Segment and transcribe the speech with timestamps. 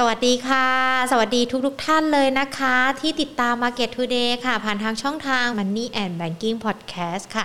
[0.00, 0.68] สวัสดีค่ะ
[1.10, 7.44] สวัสดีทุกๆทท่านเลยนะคะ ที่ติดตาม Market Today ค่ะ ผ่านทางช่องทาง Money and Banking Podcast ค่ะ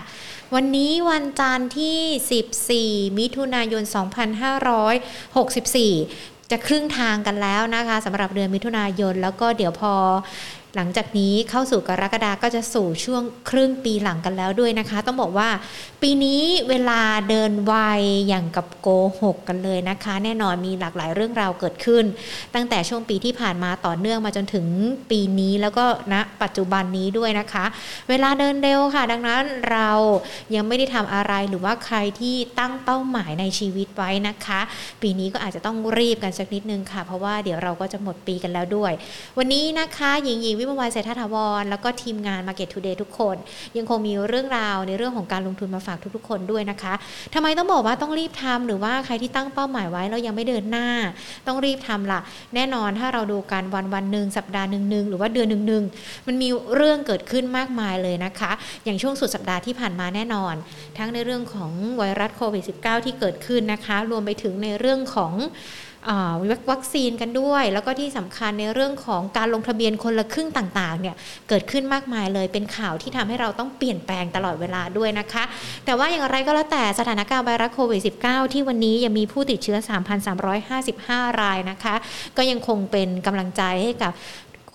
[0.55, 3.83] วันนี้วันจันทร์ที่ 14 มิถุนายน
[5.97, 9.93] 2564 จะครึ่งทางกันแล้วนะคะสำหรับเดือนมิถุนายน แล้วก็เดี๋ยวพอ
[10.77, 15.49] หลังจากนี้เข้าสู่กรกฎาก็จะสู่ช่วงครึ่งปีหลังกันแล้วด้วยนะคะ ต้องบอกว่า
[16.01, 17.73] ปีนี้เวลาเดินไว
[18.27, 18.87] อย่างกับโก
[19.21, 22.03] หกกันเลยนะคะ แน่นอนมีหลากหลายเรื่องราวเกิดขึ้น
[22.55, 24.65] ตั้งแต่ช่วงปีที่ผ่านมาต่อเนื่องมาจนถึง
[25.11, 27.65] ปีนี้แล้วก็ณนะปัจจุบันนี้ด้วยนะคะ
[28.09, 29.89] เวลาเดินเร็วค่ะ ดังนั้นเรา
[30.55, 34.59] ยังไม่ได้ทำอะไรหรือว่าใครที่ตั้งเป้าหมายในชีวิตไว้นะคะ
[35.01, 38.91] ปีนี้ก็อาจจะต้องรีบกันสักนิดนึงค่ะ เพราะว่าเดี๋ยวเราก็จะหมดปีกันแล้วด้วย
[39.37, 43.35] วันนี้นะคะหญิงหญิงวิมวันเศรษฐถาวร แล้วก็ทีมงาน Market Today ทุกคน
[43.77, 46.93] ยังคงมีเรื่องราวในเรื่องของการลงทุนมาฝากทุกๆ คนด้วยนะคะ
[47.33, 50.87] ทำไมต้องบอกว่าต้องรีบทำหรือว่าใครที่ตั้งเป้าหมายไว้แล้วยังไม่เดินหน้า
[51.47, 52.19] ต้องรีบทำล่ะ
[52.55, 55.83] แน่นอนถ้าเราดูการวันวันหนึ่งสัปดาห์หนึ่งหนึ่งหรือว่าเดือนหนึ่งหนึ่ง
[56.27, 58.51] มันมีเรื่องเกิดขึ้นมากมายเลยนะคะ
[58.85, 60.53] อย่างช่วงสุดสัปดาห์ที่ผ่านมาแน่นอน
[60.97, 65.33] ทั้งในเรื่องของไวรัสโควิด -19 ที่เกิดขึ้นนะคะ รวมไปถึงในเรื่องของ
[66.71, 71.15] วัคซีนกันด้วย แล้วก็ที่สำคัญในเรื่องของการลงทะเบียนคนละครึ่งต่างๆเนี่ย
[71.49, 75.43] เกิดขึ้นมากมายเลยเป็นข่าวที่ทำให้เราต้องเปลี่ยนแปลงตลอดเวลาด้วยนะคะ
[75.85, 79.77] แต่ว่าอย่างไรก็แล้วแต่สถานการณ์ไวรัสโควิด -19 ที่วันนี้ยังมีผู้ติดเชื้อ
[80.59, 81.95] 3,355 รายนะคะ
[82.37, 84.13] ก็ยังคงเป็นกำลังใจให้กับ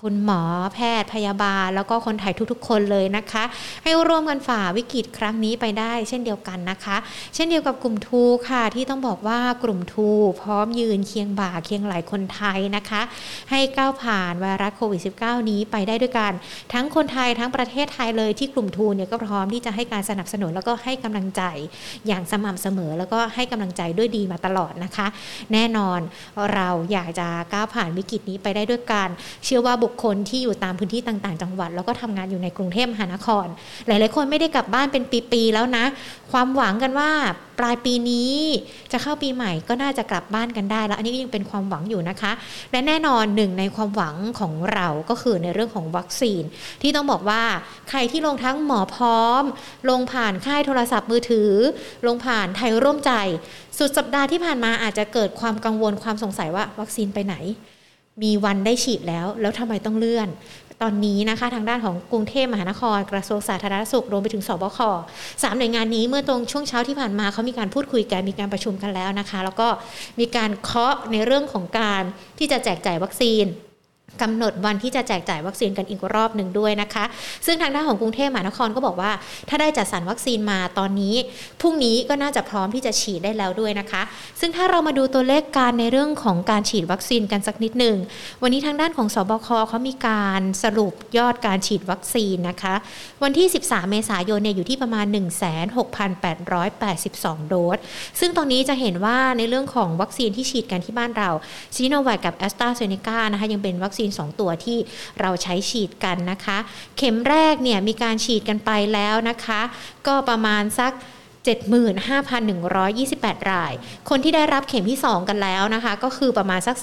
[0.05, 0.43] คุณหมอ
[0.75, 3.45] แพทย์พยาบาล แล้วก็คนไทยทุกๆ คนเลยนะคะ
[3.83, 6.97] ให้ร่วมกันฝ่าวิกฤตครั้งนี้ไปได้ เช่นเดียวกันนะคะ
[7.35, 10.09] เช่นเดียวกับกลุ่มทูค่ะ ที่ต้องบอกว่ากลุ่มทู
[10.43, 13.03] พร้อมยืนเคียงบ่าเคียงไหลคนไทยนะคะ
[13.51, 16.33] ให้ก้าวผ่านไวรัสโควิด -19 นี้ไปได้ด้วยกัน
[16.73, 21.43] ทั้งคนไทยทั้งประเทศไทยเลยที่กลุ่มทูเนี่ยก็พร้อมที่จะให้การสนับสนุนแล้วก็ให้กำลังใจ
[22.07, 25.07] อย่างสม่ำเสมอ แล้วก็ให้กำลังใจด้วยดีมาตลอดนะคะ
[25.53, 26.01] แน่นอน
[26.55, 29.09] เราอยากจะก้าวผ่านวิกฤตนี้ไปได้ด้วยกัน
[29.47, 33.47] เชื่อว่าบุคคลที่อยู่ตามพื้นที่ต่างๆ จังหวัด แล้วก็ทำงานอยู่ในกรุงเทพมหานคร
[33.87, 35.85] หลายๆคนไม่ได้กลับบ้านเป็นปีๆแล้วนะ
[36.33, 37.11] ความหวังกันว่า
[37.59, 38.35] ปลายปีนี้
[38.93, 42.33] จะเข้าปีใหม่ก็น่าจะกลับบ้านกันได้แล้ว อันนี้ก็ยังเป็นความหวังอยู่นะคะ
[42.73, 46.43] และแน่นอนหนึ่งในความหวังของเราก็คือในเรื่องของวัคซีน
[46.83, 47.43] ที่ต้องบอกว่า
[47.91, 49.43] ใครที่ลงทั้งหมอพร้อม
[49.91, 51.51] ลงผ่านค่ายโทรศัพท์มือถือ
[52.07, 53.13] ลงผ่านไทยร่วมใจ
[53.79, 57.37] สุดสัปดาห์ที่ผ่านมาอาจจะเกิดความกังวลความสงสัยว่าวัคซีนไปไหน
[58.23, 60.29] มีวันได้ฉีดแล้ว แล้วทำไมต้องเลื่อน
[60.83, 64.79] ตอนนี้นะคะทางด้านของกรุงเทพมหานคร กระทรวงสาธารณสุขรวมไปถึงสบค
[65.43, 69.69] สามหน่วยงานนี้เมื่อตรงช่วงเช้าที่ผ่านมาเขามีการพูดคุยกันมีการประชุมกันแล้วนะคะ แล้วก็
[70.21, 72.03] มีการเคาะในเรื่องของการ
[72.39, 73.45] ที่จะแจกจ่ายวัคซีน
[74.23, 77.05] กำหนดวันที่จะแจกจ่ายวัคซีนกันอีกรอบหนึ่งด้วยนะคะ
[77.47, 79.11] ซึ่งทางด้านของกรุงเทพมหานครก็บอกว่า
[79.49, 81.15] ถ้าได้จัดสรรวัคซีนมาตอนนี้
[81.61, 84.03] พรุ่งนี้ก็น่าจะพร้อมที่จะฉีดได้แล้วด้วยนะคะ
[84.41, 87.97] ซึ่งถ้าเรามาดูตัวเลขการในเรื่องของการฉีดวัคซีนกันสักนิดหนึ่ง
[88.43, 92.75] วันนี้ทางด้านของศบคเขามีการสรุปยอดการฉีดวัคซีนนะคะ
[93.23, 95.07] วันที่ 13 เมษายนเนี่ยอยู่ที่ประมาณ
[96.49, 97.79] 16,882 โดส
[98.21, 101.31] ซึ่งตอนนี้จะเห็นว่าในเรื่องของวัคซีนที่ฉีดกันที่บ้านเรา
[101.75, 104.79] ซีโนแวคกับแอสตราเซเนกานะคะยังเป็นวัคซีน2 ตัวที่
[105.21, 106.59] เราใช้ฉีดกันนะคะ
[106.97, 109.61] เข็มแรกเนี่ยมีการฉีดกันไปแล้วนะคะ
[110.07, 110.93] ก็ประมาณสัก
[111.49, 113.73] 75,128 ราย
[114.09, 116.77] คนที่ได้รับเข็มที่ 2 กันแล้วนะคะ ก็คือประมาณสัก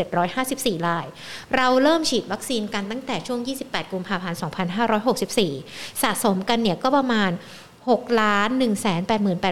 [0.00, 1.06] 31,754 ราย
[1.56, 4.38] เราเริ่มฉีดวัคซีนกันตั้งแต่ช่วง 28 กุมภาพันธ์
[5.18, 7.30] 2564 สะสมกันเนี่ยก็ประมาณ
[7.90, 9.42] 6ล้าน1 8 8 1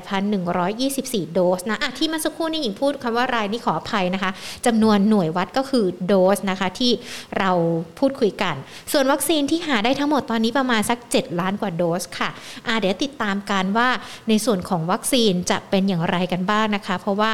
[0.96, 4.30] 2 4 โดสนะอะที่มาสักครู่นี่หญิงพูดคำว่ารายนี่ขออภัยนะคะ
[4.66, 6.92] จำนวนหน่วยวัดก็คือโดสนะคะที่
[7.38, 7.50] เรา
[7.98, 8.54] พูดคุยกัน
[8.92, 13.88] ส่วนวัคซีนที่หาได้ทั้งหมดตอนนี้ประมาณสัก 7 ล้านกว่าโดสค่ะะเดี๋ยวติดตามกันว่า
[14.28, 17.32] ในส่วนของวัคซีนจะเป็นอย่างไรกันบ้างนะคะ เพราะว่า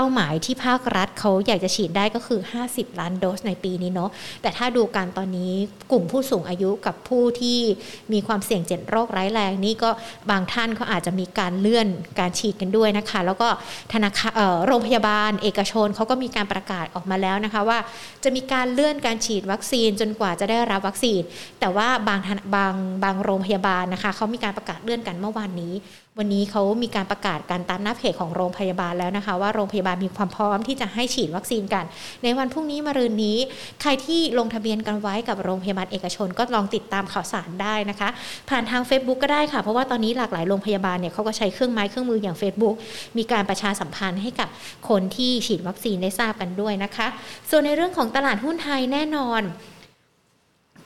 [0.00, 4.10] เป้าหมายที่ภาครัฐเขาอยากจะฉีดได้ก็คือ 50 ล้านโดสในปีนี้เนาะ
[4.42, 5.52] แต่ถ้าดูการตอนนี้
[5.92, 7.58] กลุ่มผู้สูงอายุกับผู้ที่
[8.12, 9.90] มีความเสี่ยงเจ็ดโรคร้ายแรงนี่ก็
[10.30, 11.88] บางท่านเขาอาจจะมีการเลื่อน
[12.20, 13.48] การฉีดกันด้วยนะคะ แล้วก็
[13.92, 14.32] ธนาคาร
[14.66, 17.78] โรงพยาบาล เอกชนเขาก็มีการประกาศออกมาแล้วนะคะว่า
[18.24, 21.20] จะมีการเลื่อนการฉีดวัคซีนจนกว่าจะได้รับวัคซีน
[21.60, 22.20] แต่ว่าบาง
[22.54, 22.74] บาง
[23.04, 25.72] บางโรงพยาบาลนะคะเขามีการประกาศเลื่อนกันเมื่อวานนี้
[26.20, 31.84] วันนี้เขามีการประกาศการตามหน้าเพจของโรงพยาบาลแล้วนะคะ ว่าโรงพยาบาลมีความพร้อมที่จะให้ฉีดวัคซีนกัน
[32.22, 33.38] ในวันพรุ่งนี้มรืนนี้
[33.82, 38.08] ใครที่ลงทะเบียนกันไว้กับโรงพยาบาลเอกชนก็ลองติดตามข่าวสารได้นะคะ
[38.48, 42.74] ผ่านทาง Facebook ก็ได้ค่ะ เพราะว่าตอนนี้หลากหลายโรงพยาบาลเนี่ยเขาก็ใช้เครื่องไม้เครื่องมืออย่าง Facebook
[43.18, 44.48] มีการประชาสัมพันธ์ให้กับ
[44.88, 47.06] คนที่ฉีดวัคซีนได้ทราบกันด้วยนะคะ
[47.50, 49.44] ส่วนในเรื่องของตลาดหุ้นไทยแน่นอน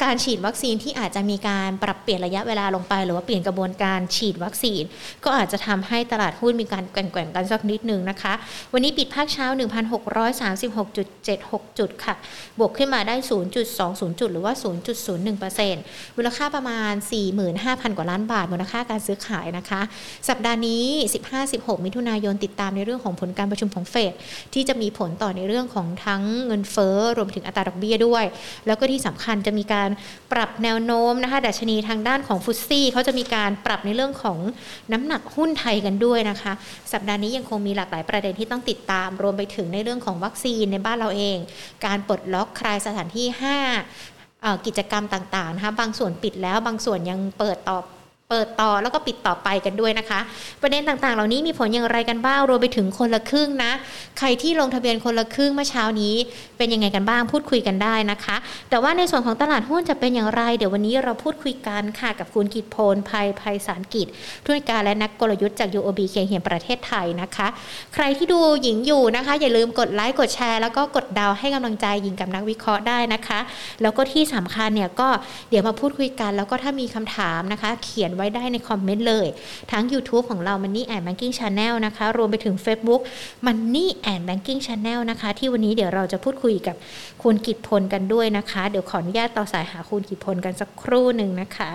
[0.04, 4.82] การฉีดวัคซีนที่อาจจะมีการปรับเปลี่ยนระยะเวลาลงไป หรือว่าเปลี่ยนกระบวนการฉีดวัคซีน
[5.24, 8.32] ก็อาจจะทำให้ตลาดหุ้นมีการแกว่งๆกันสักนิดนึงนะคะ
[8.72, 9.46] วันนี้ปิดภาคเช้า
[10.82, 12.14] 1,636.76 จุดค่ะ
[12.58, 13.14] บวกขึ้นมาได้
[13.68, 14.54] 0.20 จุด หรือว่า
[15.56, 16.92] 0.01%มูลค่าประมาณ
[17.44, 19.80] 45,000 กว่าล้านบาท มูลค่าการซื้อขายนะคะ
[20.28, 20.84] สัปดาห์นี้
[21.34, 24.12] 15-16 มิถุนายนติดตามในเรื่องของผลการประชุมของเฟด
[24.54, 28.24] ที่จะมีผลต่อในเรื่องของทั้งเงินเฟ้อรวมถึงอัตราดอกเบี้ยด้วย
[28.66, 29.81] แล้วก็ที่สำคัญจะมีการ
[30.32, 34.38] ปรับแนวโน้มนะคะดัชนีทางด้านของฟุตซี่เขาจะมีการปรับในเรื่องของ
[34.92, 36.52] น้ำหนักหุ้นไทยกันด้วยนะคะ
[36.92, 41.36] สัปดาห์นี้ยังคงมีหลากหลายประเด็นที่ต้องติดตาม รวมไปถึงในเรื่องของวัคซีนในบ้านเราเอง
[41.86, 43.26] การปลดล็อกคลายสถานที่
[43.96, 47.78] 5กิจกรรมต่างๆนะคะบางส่วนปิดแล้วบางส่วนยังเปิดต่อ
[48.32, 50.20] เปิดต่อแล้วก็ปิดต่อไปกันด้วยนะคะ
[50.62, 53.72] ประเด็นต่างๆ เหล่านี้มีผลอย่างไรกันบ้างรวมไปถึงคนละครึ่งนะ
[54.18, 56.14] ใครที่ลงทะเบียนคนละครึ่งเมื่อเช้านี้
[56.56, 58.36] เป็นยังไงกันบ้างพูดคุยกันได้นะคะ
[58.70, 64.06] แต่ว่าในส่วนของตลาดหุ้นจะเป็นอย่างไรเดี๋ยววันนี้เราพูดคุยกันค่ะกับคุณกิตพลภัยภัยสารกิจ
[64.44, 67.46] ทุนการและนักกลยุทธ์จาก UOB เคเหียนประเทศไทยนะคะ
[67.94, 73.40] ใครที่ดูหญิงอยู่นะคะ อย่าลืมกดไลค์กดแชร์ แล้วก็กดดาวให้กำลังใจหญิงกับนักวิเคราะห์ได้นะคะ
[73.82, 75.08] แล้วก็ที่สำคัญเนี่ยก็
[75.50, 79.26] เดี๋ยวมาพูดคุยกัน แล้วก็ถ้ามีคำถามนะคะ เขียนไว้ได้ในคอมเมนต์เลย
[79.72, 83.02] ทั้ง YouTube ของเรา Money and Banking Channel นะคะ รวมไปถึง Facebook
[83.46, 86.76] Money and Banking Channel นะคะ ที่วันนี้เดี๋ยวเราจะพูดคุยกับ
[87.22, 91.72] คุณกิตพลกันด้วยนะคะ เดี๋ยวขออนุญาตต่อสายหาคุณกิตพลกันสักครู่หนึ่งนะคะ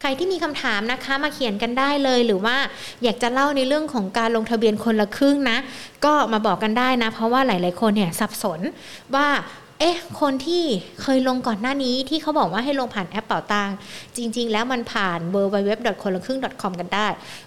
[0.00, 2.56] ใครที่มีคำถามนะคะมาเขียนกันได้เลยหรือว่า
[3.02, 5.58] อยากจะเล่าในเรื่องของการลงทะเบียนคนละครึ่งนะ
[6.04, 8.60] ก็มาบอกกันได้นะ เพราะว่าหลาย ๆ คนเนี่ยสับสน
[9.14, 9.26] ว่า
[9.80, 10.64] เอ๊ะ คนที่
[11.02, 13.70] เคยลงก่อนหน้านี้ที่เขาบอกว่าให้ลงผ่านแอปเป่าตัง
[14.16, 15.70] จริง ๆ แล้วมันผ่าน w w w
[16.02, 17.06] คนละครึ่ง .com กันได้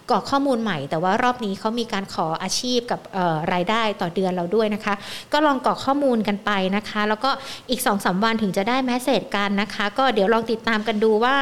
[0.09, 2.99] กรอกข้อมูลใหม่ แต่ว่ารอบนี้เขามีการขออาชีพกับ
[3.53, 4.93] รายได้ต่อเดือนเราด้วยนะคะ
[5.33, 7.29] ก็ลองกรอกข้อมูลกันไปนะคะ แล้วก็
[7.69, 11.35] อีก2อสวันถึงจะได้แมสเซจกันนะคะ ก็เดี๋ยวลองติดตามกันดูว่า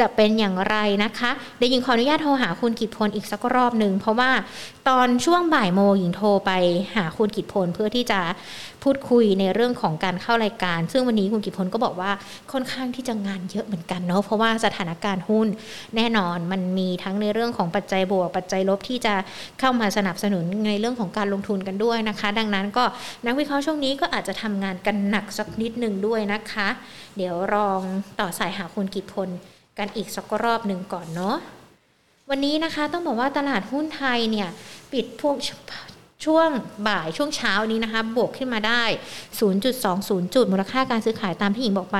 [0.00, 4.30] จะเป็นอย่างไรนะคะเดี๋ยวยิงขออนุญาตโทรหาคุณกิตพลอีกสักรอบหนึ่งเพราะว่า
[4.88, 6.50] ตอนช่วงบ่ายโมยิงโทรไป
[6.96, 8.20] หาคุณกิตพลเพื่อที่จะ
[8.84, 12.10] พูดคุยในเรื่องของการเข้ารายการ ซึ่งวันนี้คุณกิพลก็บอกว่า
[12.52, 15.48] ค่อนข้างที่จะงานเยอะเหมือนกันเนาะเพราะว่าสถานการณ์หุ้น
[15.96, 19.14] แน่นอนมันมีทั้งในเรื่องของปัจจัยบวก ปัจจัยลบที่จะ
[19.60, 22.84] เข้ามาสนับสนุนในเรื่องของการลงทุนกันด้วยนะคะ ดังนั้นก็
[23.26, 26.68] นักวิเคราะห์ช่วงนี้ก็อาจจะทำงานกันหนักสักนิดหนึ่งด้วยนะคะ
[27.16, 27.80] เดี๋ยวลอง
[28.20, 29.28] ต่อสายหาคุณกิพล
[29.78, 31.36] กันอีกสักรอบหนึ่งก่อนเนาะ
[32.30, 34.48] วันนี้นะคะต้องบอกว่าตลาดหุ้นไทยเนี่ย
[34.92, 35.36] ปิดพวก
[36.24, 36.48] ช่วง
[36.88, 38.84] บ่ายช่วงเช้านี้นะคะบวกขึ้นมาได้
[39.58, 41.98] 0.20 จุด มูลค่าการซื้อขายตามที่หญิงบอกไป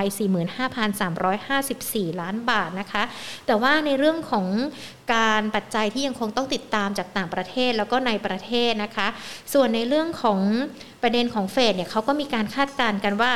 [1.09, 3.03] 45,354 ล้านบาทนะคะ
[3.47, 4.47] แต่ว่าในเรื่องของ
[5.15, 9.09] การปัจจัยที่ยังคงต้องติดตามจากต่างประเทศแล้วก็ในประเทศนะคะ
[9.53, 10.41] ส่วนในเรื่องของ
[11.03, 13.33] ประเด็นของเฟดเนี่ยเขาก็มีการคาดการณ์กันว่า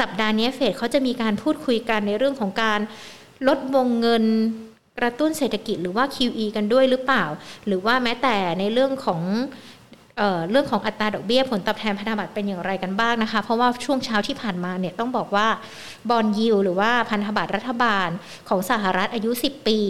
[0.00, 2.80] สัปดาห์นี้เฟดเขาจะมีการพูดคุยกันในเรื่องของการ
[3.48, 4.24] ลดวงเงิน
[4.98, 7.24] กระตุ้นเศรษฐกิจหรือว่า QE กันด้วยหรือเปล่า
[7.66, 9.22] หรือว่าแม้แต่ในเรื่องของ
[10.20, 15.46] เเรื่องของอัตราดอกเบี้ยผลตอบแทนพันธบัตรเป็นอย่างไรกันบ้างนะคะ เพราะว่าช่วงเช้าที่ผ่านมาเนี่ยต้องบอกว่า
[16.10, 18.08] บอลยิวหรือว่าพันธบัตรรัฐบาล
[18.48, 19.80] ของสหรัฐอายุ 10 ปี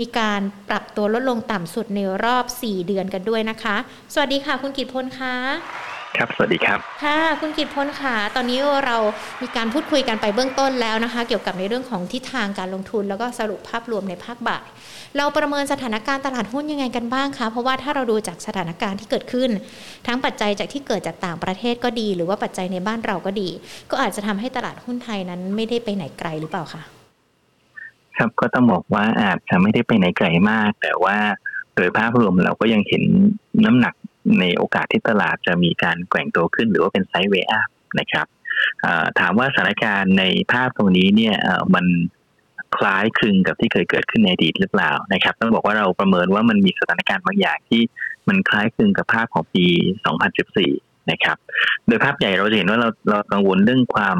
[0.00, 3.76] มีการปรับตัวลดลงต่ำสุดในรอบ 4 เดือนกันด้วยนะคะ
[4.14, 5.34] สวัสดีค่ะคุณกิตพลคะ
[6.16, 8.96] ครับ สวัสดีครับ ค่ะ คุณกิตพลค่ะ ตอนนี้เรา
[9.42, 14.66] มีการพูดคุยกันไปเบื้องต้นแล้วนะคะ เกี่ยวกับในเรื่องของทิศทางการลงทุน แล้วก็สรุปภาพรวมในภาคบ่าย
[15.16, 19.50] เราประเมินสถานการณ์ตลาดหุ้นยังไงกันบ้างคะ เพราะว่าถ้าเราดูจากสถานการณ์ที่เกิดขึ้น
[20.06, 23.48] ทั้งปัจจัยจากที่เกิดจากต่างประเทศก็ดี หรือว่าปัจจัยในบ้านเราก็ดี
[23.90, 26.82] ก็อาจจะทำให้ตลาดหุ้นไทยนั้นไม่ได้ไปไหนไกลหรือเปล่าคะ
[28.16, 31.16] ครับก็ต้องบอกว่าอาจจะไม่ได้ไปไหนไกลมาก แต่ว่า
[31.76, 33.04] โดยภาพรวมเราก็ยังเห็น
[33.64, 33.94] น้ำหนัก
[34.40, 37.68] ในโอกาสที่ตลาดจะมีการแกว่งตัวขึ้นหรือว่าเป็นไซด์เวย์อัพ
[38.00, 38.26] นะครับ
[39.20, 41.36] ถามว่าสถานการณ์ในภาพตรงนี้เนี่ย
[41.74, 41.86] มัน
[42.76, 47.82] คล้ายคลึงกับที่เคยเกิดขึ้นในอดีตหรือเปล่านะครับ ต้องบอกว่าเราประเมินว่ามันมีสถานการณ์บางอย่างที่
[48.28, 49.66] มันคล้ายคลึงกับภาพของปี
[50.38, 51.36] 2014 นะครับ
[51.86, 54.18] โดยภาพใหญ่เราจะเห็นว่าเราเรากังวลเรื่องความ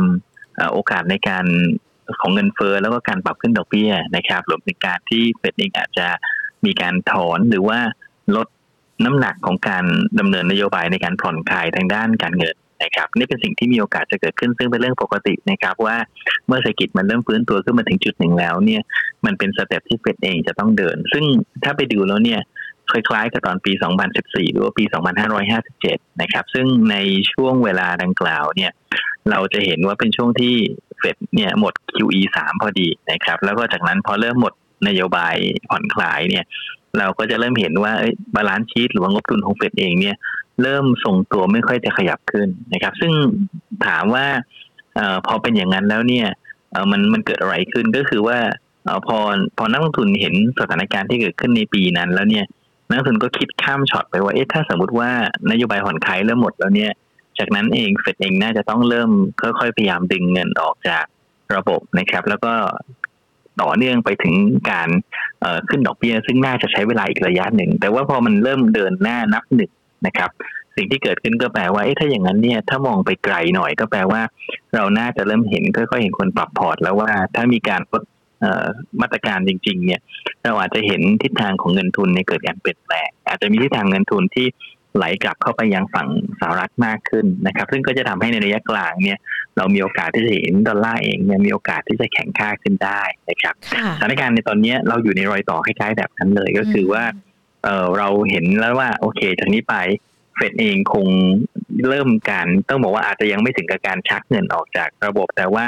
[0.73, 1.45] โอกาสในการ
[2.21, 6.07] ของเงินเฟ้อแล้วก็การปรับขึ้นดอกเบี้ยนะครับรวมถึงการที่เฟดเองอาจจะ
[6.65, 7.79] มีการถอนหรือว่า
[8.37, 8.49] ลด
[9.05, 9.85] น้ำหนักของการ
[10.19, 15.97] ดำเนินนโยบายในการผ่อนคลายทางด้านการเงินนะครับนี่เป็นสิ่งที่มีโอกาสจะเกิดขึ้นซึ่งเป็นเรื่องปกตินะครับ ว่า
[16.47, 18.83] เมื่อเศรษฐกิจมันเริ่มฟื้นตัวขึ้นมาถึงจุดหนึ่งแล้วเนี่ย
[19.25, 21.25] มันเป็น step ที่เฟดเองจะต้องเดิน ซึ่ง
[21.65, 22.41] ถ้าไปดูแล้วเนี่ย
[22.91, 23.73] คล้ายๆกับตอนปี
[24.13, 24.85] 2014 หรือว่าปี
[25.53, 26.97] 2557 นะครับ ซึ่งใน
[27.33, 28.73] ช่วงเวลาดังกล่าวเนี่ย
[29.31, 30.55] เราจะเห็นว่าเป็นช่วงที่
[30.99, 34.55] เฟดเนี่ยหมด QE 3 พอดีนะครับ แล้วก็จากนั้นพอเริ่มหมด
[34.89, 35.37] นโยบาย
[35.71, 36.45] ผ่อนคลายเนี่ย
[36.99, 37.93] เราก็จะเริ่มเห็นว่า
[38.35, 40.17] balance sheet หรือว่างบดุลของเฟดเองเนี่ย
[40.63, 43.13] เริ่มทรงตัวไม่ค่อยจะขยับขึ้นนะครับ ซึ่ง
[43.87, 44.27] ถามว่า
[44.99, 46.27] อพอเป็นอย่างนั้นแล้วเนี่ย
[46.91, 48.39] มันมันเกิดอะไรขึ้นก็คือว่า
[48.87, 49.19] อพอ
[49.59, 52.45] พอนักลงทุนเห็นสถานการณ์ที่เกิดขึ้นในปีนั้น แล้วเนี่ย
[52.89, 55.11] นักลงทุนก็คิดข้ามช็อตไปว่าเอ๊ะถ้าสมมติว่า
[55.51, 56.93] นโยบายผ่อนคลายเริ่มหมดแล้วเนี่ย
[57.39, 61.05] จากนั้นเองเฟดเองน่าจะต้องเริ่มค่อยๆพยายามดึงเงินออกจาก
[61.57, 62.53] ระบบนะครับ แล้วก็
[63.63, 64.35] ต่อเนื่องไปถึง
[64.71, 64.89] การ
[65.69, 69.71] ขึ้นดอกเบี้ยซึ่งน่าจะใช้เวลาอีกระยะหนึ่ง แต่ว่าพอมันเริ่มเดินหน้านับหนึ่ง
[70.07, 70.31] นะครับ
[70.77, 74.23] สิ่งที่เกิดขึ้นก็แปลว่าถ้าอย่างนั้นเนี่ยถ้ามองไปไกลหน่อยก็แปลว่า
[74.75, 78.03] เราน่าจะเริ่มเห็นค่อยๆเห็นคนปรับพอร์ตแล้วว่าถ้ามีการลด
[79.01, 80.01] มาตรการจริง ๆ เนี่ย
[80.43, 84.47] เราอาจจะเห็นทิศทางของเงินทุนในเกิดการเปลี่ยนแปลงอาจจะมีทิศทางเงินทุนที่
[84.97, 86.09] ไหลกลับเข้าไปยังฝั่ง
[86.41, 89.19] สหรัฐมากขึ้นนะครับ ซึ่งก็จะทำให้ในระยะกลางเนี่ย
[89.57, 93.55] เรามีโอกาสที่จะเห็นดอลลาร์เองเนี่ยมีโอกาสที่จะแข็งค่าขึ้นได้นะครับ
[94.01, 97.05] สถานการณ์ในตอนนี้เราอยู่ในรอยต่อคล้ายๆแบบนั้นเลยก็คือว่า
[97.65, 99.75] เออเราเห็นแล้วว่าโอเคจากนี้ไป
[100.37, 101.07] เฟดเองคง
[101.89, 105.65] เริ่มการต้องบอกว่าอาจจะยังไม่ถึงกับการชักเงินออกจากระบบ แต่ว่า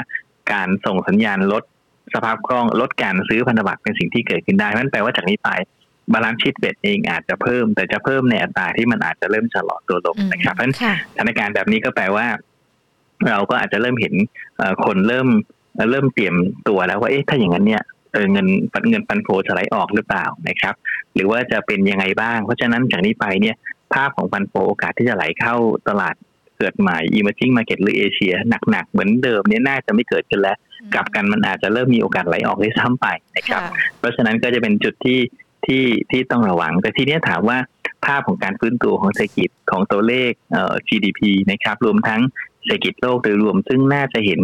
[0.53, 1.63] การส่งสัญญาณลด
[2.13, 5.49] สภาพคล่องลดการซื้อพันธบัตรเป็นสิ่งที่เกิดขึ้นได้นั่นแปลว่าจากนี้ไป
[6.13, 10.75] balance sheet เฟดเองอาจจะเพิ่ม แต่จะเพิ่มในอัตราที่มันอาจจะเริ่มชะลอตัวลงนะครับเพราะฉะนั้น
[11.13, 12.27] สถานการณ์แบบนี้ก็แปลว่า
[13.29, 14.13] เราก็อาจจะเริ่มเห็น
[14.85, 15.27] คนเริ่ม
[15.91, 16.35] เริ่มเตรียม
[16.67, 17.83] ตัวแล้วว่าเอ๊ะถ้าอย่างนั้นเนี่ย
[18.31, 18.47] เงิน
[18.89, 20.75] เงินปันโฟจะไหลออกหรือเปล่านะครับ
[21.15, 23.55] หรือว่าจะเป็นยังไงบ้าง เพราะฉะนั้นจากนี้ไปเนี่ย
[23.93, 25.55] ภาพของปันโฟโอกาสที่จะไหลเข้า
[25.89, 26.15] ตลาด
[26.57, 28.33] เกิดใหม่ emerging market หรือเอเชีย
[28.69, 30.57] หนักๆ เหมือนเดิมเนี่ยน่าจะไม่เกิดขึ้นแล้ว
[30.93, 33.61] กลับกันมันอาจจะเริ่มมีโอกาสไหลออกได้ซ้ำไปนะครับ
[33.99, 35.19] เพราะฉะนั้นก็จะเป็นจุดที่
[35.65, 37.57] ที่ที่ต้องระวัง แต่ทีนี้ถามว่า
[38.05, 42.21] ภาพของการฟื้นตัวของเศรษฐกิจของตัวเลขเอ่อ GDP นะครับ รวมทั้ง
[42.65, 44.41] เศรษฐกิจโลกโดยรวม ซึ่งน่าจะเห็น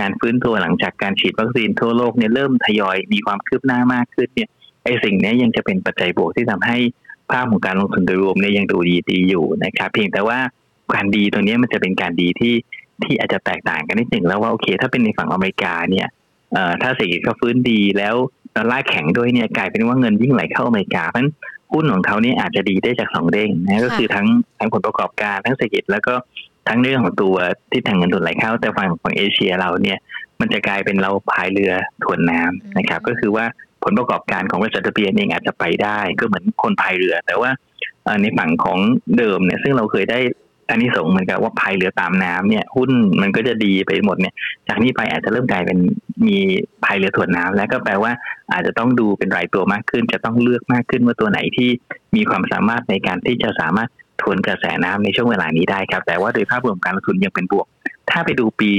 [0.00, 4.48] การฟื้นตัวหลังจากการฉีดวัคซีนทั่วโลกเนี่ยเริ่มทยอยมีความคืบหน้ามากขึ้นเนี่ย
[4.84, 6.78] ไอ้สิ่งนี้ยังจะเป็นปัจจัยบวกที่ทำให้
[7.30, 10.38] ภาพของการลงทุนโดยรวมเนี่ยยังดูดีดีอยู่นะครับ เพียงแต่ว่า
[10.94, 12.54] การดีตรงนี้มันจะเป็นการดีที่
[13.04, 16.08] ที่อาจจะแตกต่างกันนิดหนึ่งแล้วว่าโอเค ถ้าเป็นในฝั่งอเมริกาเนี่ย
[16.52, 18.16] เอ่อถ้าเศรษฐกิจเขาฟื้นดีแล้ว
[18.56, 21.30] ดอลลาร์แข็งด้วยเนี่ยกลายเป็นว่าเงินยิ่งไหลเข้าอเมริกาเพราะฉะนั้น
[21.72, 24.26] หุ้นของเขาเนี่ยอาจจะดีได้จากสองเด้งนะก็คือทั้ง
[24.58, 26.14] ทั้งผลประกอบการทั้งเศรษฐกิจแล้วก็
[26.68, 27.36] ทั้งเรื่องของตัว
[27.70, 29.98] ที่ทางเงินทุนไหลเข้าแต่ฝั่งของเอเชียเราเนี่ย
[30.40, 33.44] มันจะกลายเป็นเราพายเรือทวนน้ำนะครับ ก็คือว่า
[33.82, 37.50] ผลประกอบการของบริษัทเบียนเองอาจจะไปได้ก็เหมือนคนพายเรือ แต่ว่า
[38.22, 38.78] ในฝั่งของ
[39.18, 40.18] เดิมเนี่ย ซึ่งเราเคยได้
[40.70, 42.90] อันนี้ส่งเหมือนกับว่าพายเรือตามน้ำเนี่ย หุ้น
[43.22, 44.34] มันก็จะดีไปหมดเนี่ย
[44.68, 45.78] จากนี้ไปอาจจะเริ่มกลายเป็น
[46.26, 46.36] มี
[46.84, 48.12] พายเรือถ่วน้ำแล้วก็แปลว่า
[48.52, 51.70] อาจจะต้องดูเป็นรายตัวมากขึ้น จะต้องเลือกมากขึ้นว่าตัวไหนที่
[52.16, 53.88] มีความสามารถในการที่จะสามารถ
[54.20, 57.66] ทวนกระแสน้ำในช่วงเวลานี้ได้ครับ แต่ว่าโดยภาพรวมการลงทุนยังเป็นบวก
[58.10, 58.70] ถ้าไปดูปี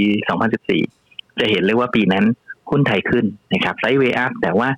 [0.65, 2.25] 2014 จะเห็นเลยว่าปีนั้น
[2.69, 4.69] หุ้นไทยขึ้นนะครับไซด์เวย์อัพแต่ว่า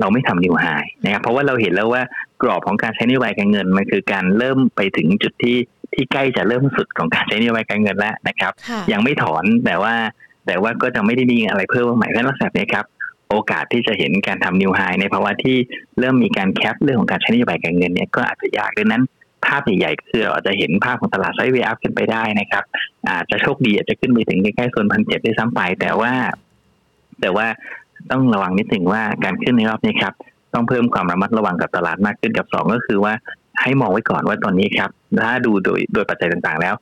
[0.00, 0.64] เราไม่ทำนิวไฮ
[1.04, 2.02] นะครับเพราะว่าเราเห็นแล้วว่า
[2.42, 5.56] กรอบของการใช้นโยบายการเงินมันคือการเริ่มไปถึงจุดที่
[5.94, 8.52] ที่ใกล้จะเริ่มสุดของการใช้นโยบายการเงินแล้วนะครับ
[8.92, 9.94] ยังไม่ถอนแต่ว่า
[10.48, 12.86] แต่ว่าก็จะไม่ได้มีอะไรเพิ่มใหม่เพราะลักษณะนี้ครับ
[13.30, 15.56] โอกาสที่จะเห็นการทำ new high ในภาวะที่
[15.98, 19.02] เริ่มมีการ cap เรื่องของการใช้นโยบายการเงินเนี่ยก็อาจจะยากดังนั้น
[19.46, 22.64] ภาพใหญ่ๆคือเราจะเห็นภาพของตลาด sideway up ขึ้นไปได้นะครับ
[23.08, 26.12] อาจจะโชคดีอาจจะขึ้นไปถึงใกล้ๆโซนพันเจ็ดได้ซ้ำไป แต่ว่า
[27.20, 27.46] แต่ว่า
[28.10, 30.14] ต้องระวังนิดหนึ่งว่าการขึ้นในรอบนี้ครับ
[30.54, 33.14] ต้องเพิ่มความระมัดระวังกับตลาดมากขึ้นกับสองก็คือว่า
[33.62, 34.90] ให้มองไว้ก่อนว่าตอนนี้ครับ
[35.24, 36.74] ถ้าดูโดยโดยปัจจัยต่างๆ แล้ว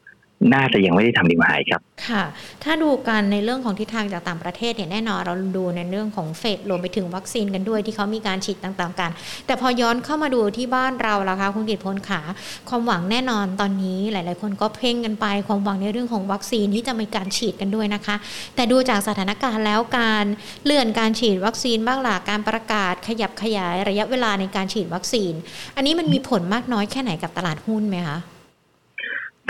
[0.53, 2.25] น่าจะยังไม่ได้ทำดีมาหายครับ ค่ะ
[2.65, 9.11] ถ้าดูกันในเรื่องของทิศทางจากต่างประเทศเนี่ยแน่นอนเราดูในเรื่องของเฟดรวมไปถึงวัคซีนกันด้วยที่เขามีการฉีดต่างๆกัน
[9.47, 12.21] แต่พอย้อนเข้ามาดูที่บ้านเราล่ะคะคุณกิตพลขา
[12.69, 18.17] ความหวังแน่นอนตอนนี้หลาย ๆ คนก็เพ่งกันไป ความหวังในเรื่องของวัคซีนที่จะมีการฉีดกันด้วยนะคะ
[18.55, 20.25] แต่ดูจากสถานการณ์แล้วการ
[20.65, 25.33] เลื่อนการฉีดวัคซีนบ้างหล่ะการประกาศขยับขยายระยะเวลาในการฉีดวัคซีน
[25.77, 28.19] อันนี้มันมีผลมากน้อยแค่ไหนกับตลาดหุ้นไหมคะ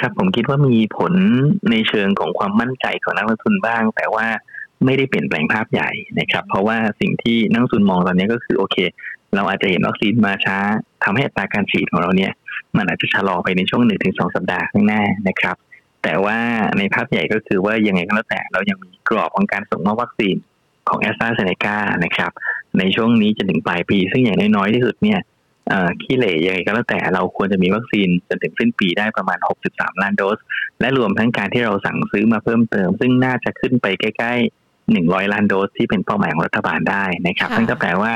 [0.00, 1.12] ครับผมคิดว่ามีผล
[1.70, 4.26] ในเชิงของความมั่นใจของนักลงทุนบ้าง แต่ว่า
[4.84, 8.76] ไม่ได้เปลี่ยนแปลงภาพใหญ่นะครับ เพราะว่าสิ่งที่นักลงทุนมองตอนนี้ก็คือโอเค
[9.34, 10.58] เราอาจจะเห็นวัคซีนมาช้า
[11.04, 12.32] ทำให้อัตราการฉีดของเราเนี่ย
[12.76, 15.56] มันอาจจะชะลอไปในช่วงหนึ่งถึงสองสัปดาห์ข้างหน้านะครับ
[16.02, 16.38] แต่ว่า
[16.78, 20.36] ในภาพใหญ่ก็คือว่ายังไงก็แล้วแต่เรายังมีกรอบของการส่งมอบวัคซีน
[20.88, 22.30] ของแอสตราเซเนกานะครับ
[22.78, 25.18] ในช่วงนี้จนถึงปลายปี ซึ่งอย่างน้อยๆที่สุดเนี่ย
[26.02, 29.38] ขี้เหร่ยังไงก็แล้วแต่เราควรจะมีวัคซีนจนถึงสิ้นปีได้ประมาณ
[29.70, 30.38] 63 ล้านโดส
[30.80, 38.12] และรวมทั้งการที่เราสั่งซื้อมาเพิ่มเติม ซึ่งน่าจะขึ้นไปใกล้ๆ 100 ล้านโดสที่เป็นเป้าหมายของรัฐบาลได้นะครับนั่นก็แปลว่า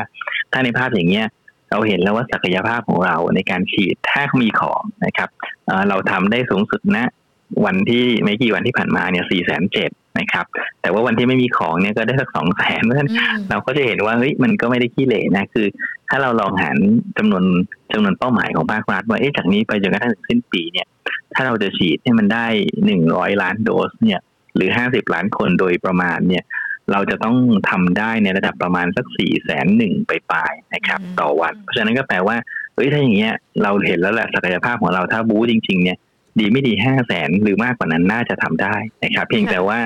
[0.53, 1.27] ถ้าในภาพอย่างเงี้ย
[1.71, 5.29] เราเห็นแล้วว่าศักยภาพของเราในการฉีดถ้ามีของนะครับ
[5.89, 7.11] เราทำได้สูงสุดนะ
[7.65, 10.47] วันที่ไม่กี่วันที่ผ่านมาเนี่ยสี่แสนเจ็ด นะครับ
[10.83, 13.11] แต่ว่าวันที่ไม่มีของเนี่ยก็ได้สักสองแสนเพราะฉะนั้น
[13.51, 15.67] เราก็จะเห็นว่าเฮ้ยมันก็ไม่ได้ขี้เหร่นะคือ
[16.09, 16.77] ถ้าเราลองหาร
[17.19, 17.45] จำนวน
[17.93, 20.87] จำนวนเป้าหมายของภาครัฐว่าเอ๊ะจากนี้ไปจนกระทั่งสิ้นปีเนี่ย
[21.35, 22.47] ถ้าเราจะฉีดให้มันได้
[22.87, 24.21] หนึ่งร้อยล้านโดสเนี่ย
[24.57, 26.45] หรือห้าสิบล้านคนโดยประมาณเนี่ย
[26.93, 27.37] เราจะต้อง
[27.71, 32.37] ทำได้ในระดับประมาณสักสี่แสนหนึ่งไปปลายนะครับ ต่อวัน เพราะฉะนั้นก็แปลว่า
[32.75, 35.99] เฮ้ยถ้าอย่างเงี้ยเราเห็นแล้วแหละศักยภาพของเราถ้าบู๊จริง ๆเนี่ย
[36.39, 39.79] ดีไม่ดีห้าแสนหรือมากกว่านั้นน่าจะทำได้นะครับ เพียงแต่ว่า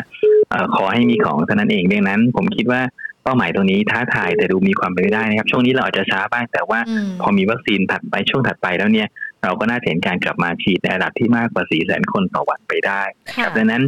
[0.77, 2.81] ขอให้มีของเท่านั้นเองดังนั้น ผมคิดว่า
[3.23, 6.79] เป้าหมายตรงนี้ท้าทายแต่ดูมีความเป็นไปได้นะครับ ช่วงนี้เราอาจจะช้าบ้างแต่ว่า
[7.21, 9.09] พอมีวัคซีนถัดไปช่วงถัดไปแล้วเนี่ย
[9.43, 13.03] เราก็น่าจะเห็นการกลับมาฉีดในระดับที่มากกว่า4ี่แสนคนต่อวันไปได้
[13.37, 13.83] ครับดังนั้น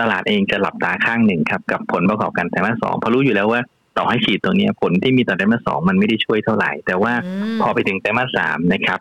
[0.00, 3.60] ตลาดเองจะหลับตาข้างหนึ่งครับกับผลประกอบการไตรมาสสองเพราะรู้อยู่แล้วว่า
[3.98, 7.12] ต่อให้ฉีดตัวนี้ผลที่มีต่อไตรมาสสองมันไม่ได้ช่วยเท่าไหร่ แต่ว่า
[7.60, 8.98] พอไปถึงไตรมาสสามนะครับ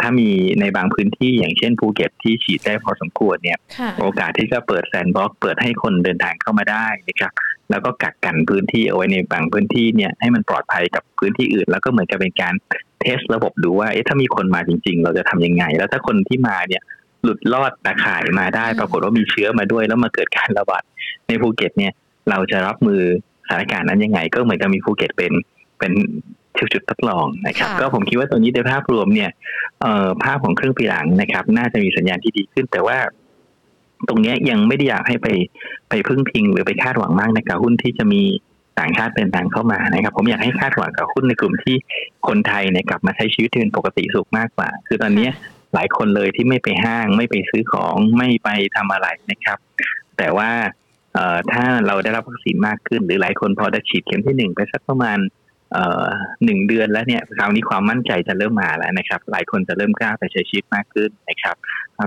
[0.00, 0.28] ถ้ามี
[0.60, 3.58] ในบางพื้นที่อย่างเช่นภูเก็ตที่ฉีดได้พอสมควรเนี่ย
[4.00, 7.32] โอกาสที่จะเปิด sandbox เปิดให้คนเดินทางเข้ามาได้นะครับ
[7.70, 12.54] แล้วก็กักกันพื้นที่เอาไว้ในบางพื้นที่เนี่ยให้มันปลอดภัยกับพื้นที่อื่น แล้วก็เหมือนกับเป็นการ
[13.00, 16.82] test ระบบดูว่าเอ๊ะถ้ามีคนมาจริง ๆ เราจะทำยังไง แล้วถ้าคนที่มาเนี่ย
[17.22, 20.82] หลุดลอดตาข่ายมาได้ ปรากฏว่ามีเชื้อมาด้วย แล้วมาเกิดการระบาด
[21.28, 21.92] ในภูเก็ตเนี่ย
[22.30, 23.02] เราจะรับมือ
[23.46, 25.32] สถานการณ์นั้นยังไง ก็เหมือนกับมีภูเก็ตเป็น
[25.78, 25.92] เป็น
[26.58, 29.30] จุดทดลองนะครับ ก็ผมคิดว่าตัวนี้ในภาพรวมเนี่ย
[29.80, 32.98] เอ่อภาพของเครื่องปีหลังนะครับ น่าจะมีสัญญาณที่ดีขึ้น แต่ว่า
[34.08, 35.28] ตรงนี้ยังไม่ได้อยากให้ไป
[35.88, 38.22] ไปพึ่งพิงหรือไปคาดหวังมากในกับหุ้นที่จะมี
[38.80, 41.76] ต่างชาติเป็นทางเข้ามานะครับ ผมอยากให้คาดหวังกับหุ้นในกลุ่มที่
[42.28, 45.28] คนไทยเนี่ยกลับมาใช้ชีวิตที่เป็นปกติสุขมากกว่า คือตอนนี้
[45.74, 49.58] หลายคนเลยที่ไม่ไปห้างไม่ไปซื้อของไม่ไปทำอะไรนะครับ
[50.18, 50.50] แต่ว่า
[51.14, 55.43] เอ่อถ้าเราได้รับวัคซีนมากขึ้น หรือหลายคนพอได้ฉีดเข็มที่หนึ่งไปสักประมาณเอ่อ
[56.44, 61.56] หนึ่งเดือนแล้วเนี่ยคราวนี้ความมั่นใจจะเริ่มมาแล้วนะครับ หลายคนจะเริ่มกล้าไปใช้ชีวิตมากขึ้นนะครับ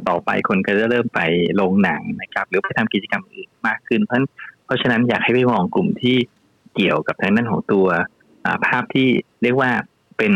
[0.09, 1.21] ต่อไปคนก็จะเริ่มไป
[1.59, 4.19] ลงหนังนะครับ หรือไปทำกิจกรรมอื่นมากขึ้น เพราะ
[4.65, 6.17] เพราะฉะนั้นอยากให้ไปมองกลุ่มที่
[6.75, 7.88] เกี่ยวกับทางด้านของตัว
[8.65, 9.07] ภาพที่
[9.43, 9.71] เรียกว่า
[10.17, 10.33] เป็น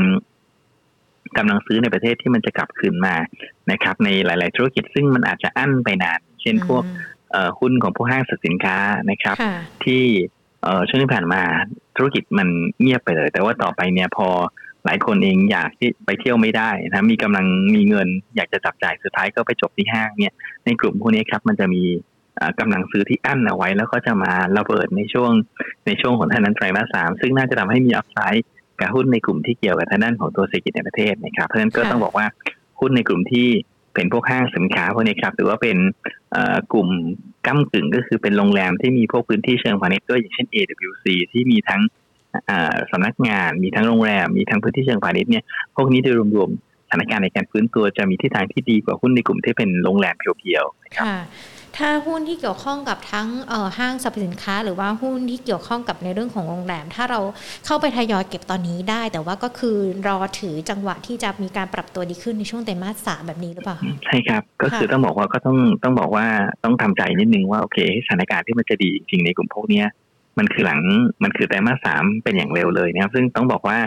[1.37, 3.15] กำลังซื้อในประเทศที่มันจะกลับคืนมา
[3.71, 6.83] นะครับ ในหลาย ๆ ธุรกิจซึ่งมันอาจจะอั้นไปนาน เช่นพวก
[7.59, 8.77] หุ้นของพวกห้างสรรพสินค้า
[9.11, 9.37] นะครับ
[9.85, 10.03] ที่
[10.87, 11.43] ช่วงที่ผ่านมา
[11.97, 12.47] ธุรกิจมัน
[12.81, 14.27] เงียบไปเลย แต่ว่าต่อไปเนี่ยพอ
[14.85, 17.45] หลายคนเองอยากที่ไปเที่ยวไม่ได้นะมีกำลัง
[17.75, 20.33] มีเงินอยากจะจับจ่ายสุดท้ายก็ไปจบที่ห้างเนี่ย
[20.65, 21.83] ในกลุ่มพวกนี้ครับมันจะมี
[22.59, 25.31] กำลังซื้อที่อั้นเอาไว้ แล้วก็จะมาระเบิดในช่วง
[25.85, 28.45] ในช่วงของท่านั้นไตรมาสสามซึ่งน่าจะทำให้มีอัพไซด์
[28.79, 32.27] กับหุ้นในกลุ่มที่เกี่ยวกับทางด้านของตัวเศรษฐกิจในประเทศนะครับเพราะฉะนั้นก็ต้องบอกว่า
[32.79, 33.47] หุ้นในกลุ่มที่
[33.93, 35.77] เป็นพวกห้างสินค้าพวกนี้ครับหรือว่าเป็น
[36.73, 36.87] กลุ่ม
[37.47, 41.81] ก้ากึ่งก็คือเป็นโรงแรมที่มีพวกพื้นที่เชิงพาณิชย์ด้วยอย่างเช่น AWC ที่มีทั้ง
[42.91, 45.43] สำนักงานมีทั้งโรงแรมมีทั้งพื้นที่เชิงพาณิชย์เนี่ย
[45.75, 51.07] พวกนี้โดยรวมๆ ถานการณ์ในการฟื้นตัวจะมีทิศทางที่ดีกว่าหุ้นในกลุ่มที่เป็นโรงแรมเพียวๆนะครับ
[51.77, 53.27] ถ้าหุ้นที่เกี่ยวข้องกับทั้ง
[53.77, 57.19] ห้างสรรพสินค้า หรือว่าหุ้นที่เกี่ยวข้องกับในเรื่องของโรงแรม ถ้าเรา
[57.65, 59.77] เข้าไปทยอยเก็บตอนนี้ได้ แต่ว่าก็คือ
[60.07, 66.25] รอถือจังหวะที่จะมีการปรับตัวดีขึ้นในช่วงไตรมาสสามแบบนี้หรือเปล่าใช่ครับ ก็คือต้องบอกว่าก็ต้องต้องบอกว่า
[66.63, 69.83] ต้องทำใจนิดนึงว่าโอเคสถานการณ์ที่มันจะดีจริงในกลุ่มพวกนี้
[70.37, 70.79] มันคือหลัง
[71.23, 73.77] มันคือไตรมาสสามเป็นอย่างเร็วเลยนะครับ ซึ่งต้องบอกว่า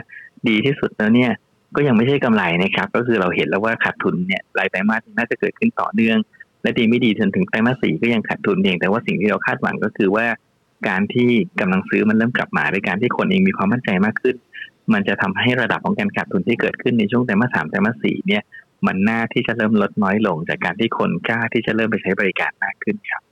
[0.49, 1.31] ดีที่สุดแล้วเนี่ย
[1.77, 6.19] ก็ยังไม่ใช่กำไรนะครับ ก็คือเราเห็นแล้วว่าขาดทุนเนี่ยรายไตรมาสน่าจะเกิดขึ้นต่อเนื่อง
[6.63, 10.27] และดีไม่ดีจนถึงไตรมาสสี่ก็ยังขาดทุนเองแต่ว่าสิ่งที่เราคาดหวังก็คือว่า
[10.89, 14.37] การที่กำลังซื้อมันเริ่มกลับมาด้วยการที่คนเองมีความมั่นใจมากขึ้น
[14.93, 18.43] มันจะทำให้ระดับของการขาดทุนที่เกิดขึ้นในช่วงไตรมาสสามไตรมาสสี่เนี่ย
[18.87, 23.23] มันน่าที่จะเริ่มลดน้อยลง จากการที่คนกล้าที่จะเริ่มไปใช้บริการมากขึ้นครับ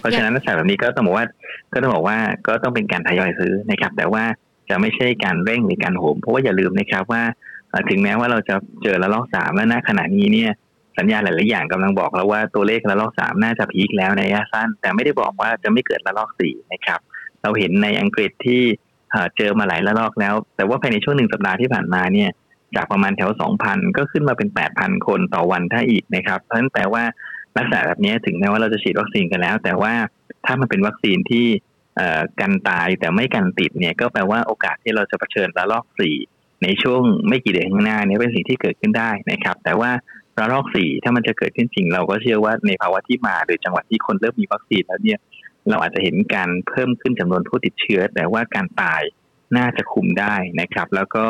[0.00, 1.26] เพราะฉะนั้นลักษณะแบบนี้ก็ต้องบอกว่า
[1.72, 4.24] ก็ต้องบอกว่าก็ต้องเป็นการทยอยซื้อนะครับ แต่ว่า
[4.70, 7.22] จะไม่ใช่การเร่งหรือการโหมเพราะว่าอย่าลืมนะครับว่า
[7.90, 10.50] ถึงแม้ว่าเราจะเจอระลอกสามแล้วณขณะนี้เนี่ย
[10.98, 17.00] สัญญาณหลาย ๆ อย่างกำลังบอกแล้วว่าตัวเลขระลอกสามน่าจะพีคแล้วในระยะสั้น แต่ไม่ได้บอกว่าจะไม่เกิดระลอกสี่นะครับ
[17.42, 18.62] เราเห็นในอังกฤษที่
[19.36, 22.30] เจอมาหลายระลอกแล้ว แต่ว่าภายในช่วงหนึ่งสัปดาห์ที่ผ่านมาเนี่ย
[22.76, 27.02] จากประมาณแถวสองพันก็ขึ้นมาเป็นแปดพันคนต่อวันถ้าอีกนะครับ เพราะฉะนั้นแปลว่า
[27.56, 29.92] ลักษณะแบบนี้ถึงแม้ว่าเราจะฉีดวัคซีนกันแล้ว แต่ว่า
[30.46, 31.46] ถ้ามันเป็นวัคซีนที่
[32.40, 36.16] กันตายแต่ไม่กันติดเนี่ยก็แปลว่าโอกาสที่เราจะเผชิญระลอกสี่
[36.62, 39.90] ในช่วงไม่กี่เดือนข้างหน้านี้เป็นสิ่งที่เกิดขึ้นได้นะครับ แต่ว่า
[40.38, 45.18] ระลอกสี่ถ้ามันจะเกิดขึ้นจริงเราก็เชื่อว่าในภาวะที่มาหรือจังหวัดที่คนเริ่มมีวัคซีนแล้วเนี่ย
[45.68, 49.02] เราอาจจะเห็นการเพิ่มขึ้นจำนวนผู้ติดเชื้อ แต่ว่าการตาย
[49.56, 51.24] น่าจะคุมได้นะครับ แล้วก็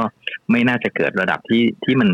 [0.50, 2.08] ไม่น่าจะเกิดระดับที่ที่มัน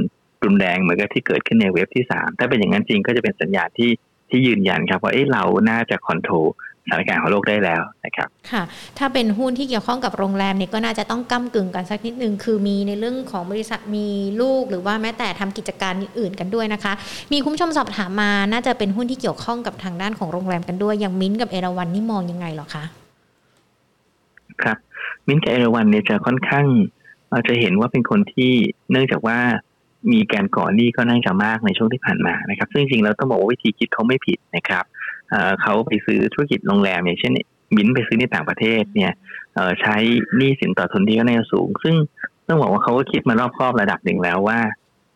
[0.44, 3.90] รุนแรงเหมือนกับที่เกิดขึ้นในเว็บที่สามถ้าเป็นอย่างนั้นจริงก็จะเป็นสัญญาณที่
[4.30, 6.46] ที่ยืนยันครับว่าเอ้เราน่าจะคอนโทรล
[6.88, 8.62] สถานการณ์ของโลกได้แล้วนะครับค่ะ
[8.98, 14.06] ถ้าเป็นหุ้นที่เกี่ยวข้องกับโรงแรมเนี่ยก็น่าจะต้องก้ากึ่งกันสักนิดนึงคือมีในเรื่องของบริษัทมี
[14.40, 16.92] ลูกหรือว่าแม้แต่ทำกิจการอื่นกันด้วยนะคะ
[17.32, 22.84] มีคุณผู้ชมสอบถามมาน่าจะเป็นหุ้นที่เกี่ยวข้องกับทางด้านของโรงแรมกันด้วยอย่างมิ้นกับเอราวันนี่มองยังไงหรอคะ
[24.62, 24.78] ครับ
[25.26, 26.66] มิ้นกับเอราวันเนี่ยจะค่อนข้าง
[27.30, 28.52] เราจะเห็นว่าเป็นคนที่
[28.90, 29.38] เนื่องจากว่า
[30.12, 34.84] มีการก่อหนี้ก็น่าจะมากในช่วงที่ผ่านมานะครับ ซึ่งจริงๆเราต้องบอกว่าวิธีคิดเขาไม่ผิดนะครับ
[35.62, 37.32] เขาไปซื้อธุรกิจโรงแรมอย่างเช่น
[37.76, 39.12] บินไปซื้อในต่างประเทศเนี่ย
[39.80, 39.96] ใช้
[40.36, 41.94] หนี้สินต่อทุนที่ก็น่าสูง ซึ่ง
[42.48, 44.60] ต้องบอกว่าเขาก็คิดมารอบครอบระดับหนึ่งแล้วว่า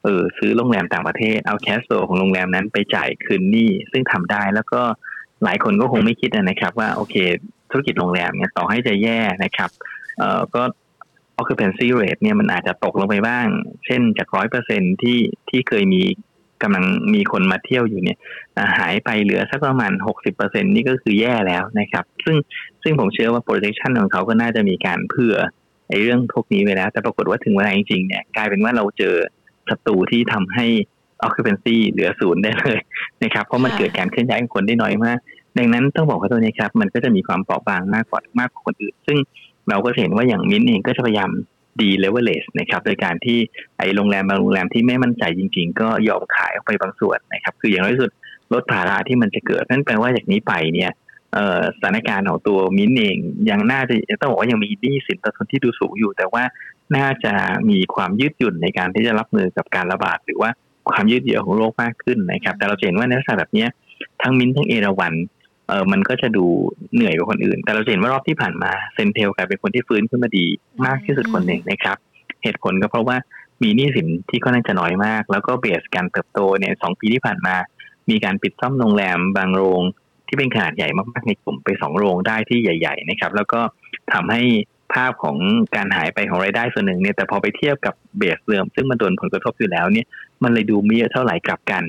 [0.04, 4.82] เออซื้อโรงแรมต่างประเทศเอาแคสโซของโรงแรมนั้นไปจ่ายคืนหนี้ซึ่งทำได้แล้วก็
[5.44, 7.14] หลายคนก็คงไม่คิดนะครับ ว่าโอเค
[7.70, 9.70] ธุรกิจโรงแรมเนี่ยต่อให้จะแย่นะครับ
[10.18, 10.62] เอ่อก็
[11.40, 13.46] occupancy rate เนี่ยมันอาจจะตกลงไปบ้าง
[13.86, 16.02] เช่นจากร้อยเปอร์เซ็นที่ที่เคยมี
[16.62, 18.18] กำลังมีคนมาเที่ยวอยู่เนี่ย
[18.78, 22.36] หายไปเหลือสักประมาณหกสิบเปอร์เซ็นนี่ก็คือแย่แล้วนะครับ ซึ่ง
[22.82, 25.36] ซึ่งผมเชื่อว่า projection ของเขาก็น่าจะมีการเผื่อ
[25.88, 29.14] ไอ้เรื่องพวกนี้ไปแล้ว แต่ปรากฏว่าถึงเวลาจริงๆเนี่ยกลายเป็นว่าเราเจอ
[29.70, 30.66] ศัตรูที่ทำให้
[31.26, 32.78] occupancy เหลือศูนย์ได้เลย
[33.22, 35.18] นะครับ เพราะมันเกิดการเคลื่อนย้ายของคนได้น้อยมาก
[35.58, 39.18] ดังนั้นต้องบอกว่าตัวนี้ครับ มันก็จะมีความเปราะบางมากกว่ามากกว่าคนอื่น ซึ่ง
[39.68, 41.30] เราก็เห็นว่าอย่างมิ้นเองก็จะพยายาม
[41.80, 43.38] ดีเลเวลเลสนะครับโดยการที่
[43.78, 48.10] ไอ้โรงแรมบางโรงแรมที่ไม่มั่นใจจริง ๆ ก็ยอมขายออกไปบางส่วนนะครับ คืออย่างน้อยสุด
[48.52, 50.90] ลดภาระที่มันจะเกิดนั่นแปลว่าจากนี้ไปเนี่ย
[51.76, 53.16] สถานการณ์ของตัวมิ้นเอง
[53.50, 53.80] ยังน่า
[54.10, 56.42] จะต้องบอกว่ายังมีหนี้สินต่อทุนที่ดูสูงอยู่ แต่ว่า
[56.96, 57.32] น่าจะ
[57.70, 60.50] มีความยืดหยุ่นในการที่จะรับมือกับการระบาด หรือว่า
[60.90, 63.66] ความยืดเยื้อของโรคมากขึ้นนะครับ แต่เราเห็นว่าในลักษณะแบบนี้
[64.22, 65.12] ทั้งมิ้นทั้งเอราวัน
[65.72, 66.46] เออมันก็จะดู
[66.94, 70.46] เหนื่อยกว่าคนอื่น แต่เราเห็นว่ารอบที่ผ่านมาเซนเทลกลายเป็นคนที่ฟื้นขึ้นมาดี
[70.86, 71.96] มากที่สุดคนหนึ่งนะครับ
[72.42, 73.16] เหตุผลก็เพราะว่า
[73.62, 77.54] มีหนี้สินที่ค่อนข้างจะน้อยมาก แล้วก็เบสการเติบโตเนี่ยสองปีที่ผ่านมา
[78.10, 79.82] มีการปิดซ่อมโรงแรมบางโรง
[80.28, 83.60] ที่เป็นขนาดใหญ่มากๆในกลุ่มไปสองโรงได้ที่ใหญ่ ๆ นะครับ แล้วก็
[84.12, 84.42] ทำให้
[84.94, 85.36] ภาพของ
[85.76, 90.06] การหายไปของรายได้ส่วนหนึ่งเนี่ยแต่พอไปเทียบกับเบสเดิมซึ่งมันโดนผลกระทบอยู่แล้วเนี่ย
[90.42, 91.82] มันเลยดูไม่เยอะเท่าไหร่กลับกัน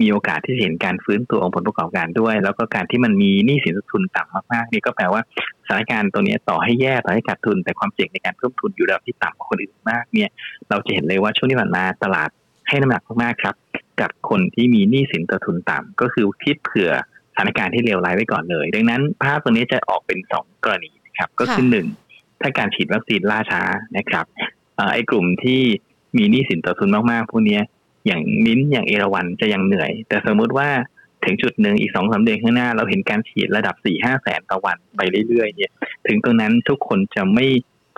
[0.00, 5.22] มีโอกาสที่เห็นการฟื้นตัวของผลประกอบการด้วย แล้วก็การที่มันมีหนี้สินทุนต่ำมากๆนี่ก็แปลว่า
[5.66, 10.30] สถานการณ์ตัวนี้ต่อให้แย่ต่อให้ขาดทุน แต่ความเสี่ยงในการเพิ่มทุนอยู่ระดับที่ต่ำกว่าคนอื่นมากเนี่ย
[10.68, 12.30] เราจะเห็นเลยว่าช่วงที่ผ่านมาตลาด
[12.68, 13.54] ให้น้ำหนักมากๆครับ
[14.00, 16.90] กับคนที่มีหนี้สินต่อทุนต่ำก็คือคิดเผื่อ
[17.32, 21.86] สถานการณ์ที่เลวร้ายไว้ก่อนเลย ดังนั้นภาพตัวนี้จะออกเป็นสองกรณีนะครับ ก็คือหนึ่ง
[22.40, 23.62] ถ้าการฉีดวัคซีนล่าช้า
[23.96, 24.24] นะครับ
[24.92, 25.60] ไอ้กลุ่มที่
[26.16, 27.58] มีหนี้สินต่อทุนมากๆพวกนี้
[28.06, 30.68] อย่างมิ้นอย่างเอราวันจะยังเหนื่อย แต่สมมุติว่า
[31.24, 35.72] ถึงจุดหนึ่งอีกสองสาเดือนข้างหน้า เราเห็นการฉีดระดับสี่ห้าแสนต่อวันไปเรื่อยๆเนี่ย
[36.06, 37.46] ถึงตรงนั้นทุกคนจะไม่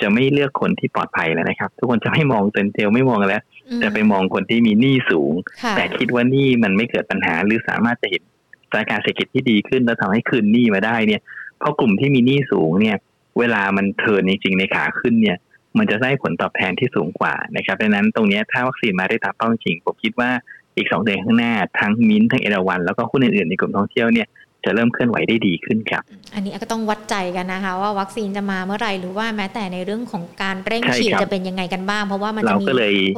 [0.03, 3.43] จะไม่เลือกคนที่ปลอดภัยแล้วนะครับ ทุกคนจะไม่มองเซนเทลไม่มองแล้ว
[3.83, 5.33] จะไปมองคนที่มีหนี้สูง
[5.77, 8.23] แต่คิดว่าหนี้มันไม่เกิดปัญหา หรือสามารถจะเห็น
[8.71, 11.21] สถานการณ์เศรษฐกิจที่ดีขึ้นแล้วทำให้คืนหนี้มาได้เนี่ย
[11.59, 12.97] เพราะกลุ่มที่มีหนี้สูงเนี่ย
[13.39, 15.37] เวลามันเทินจริงๆในขาขึ้นเนี่ย
[15.79, 20.31] มันจะได้ผลตอบแทนที่สูงกว่านะครับดังนั้นตรงนี้ถ้าวัคซีนมาได้ตามเป้าจริงผมคิดว่า
[20.77, 24.29] อีกสองเดือนข้างหน้าทั้งมินทั้งเอราวันแล้วก็หุ้นอื่นๆในกลุ่มท่องเที่ยวเนี่ย
[24.65, 26.03] จะเริ่มเคลื่อนไหวได้ดีขึ้นครับ
[26.35, 32.67] อันนี้ก็ต้องวัดใจกันนะคะ ว่าวัคซีนจะมาเมื่อไหร่หรือว่าแม้แต่ในเรื่องของการเร่งฉีดจะเป็นยังไงกันบ้าง เพราะว่ามันจะมี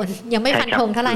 [0.01, 1.14] ผลยังไม่ฟันธงเท่าไหร่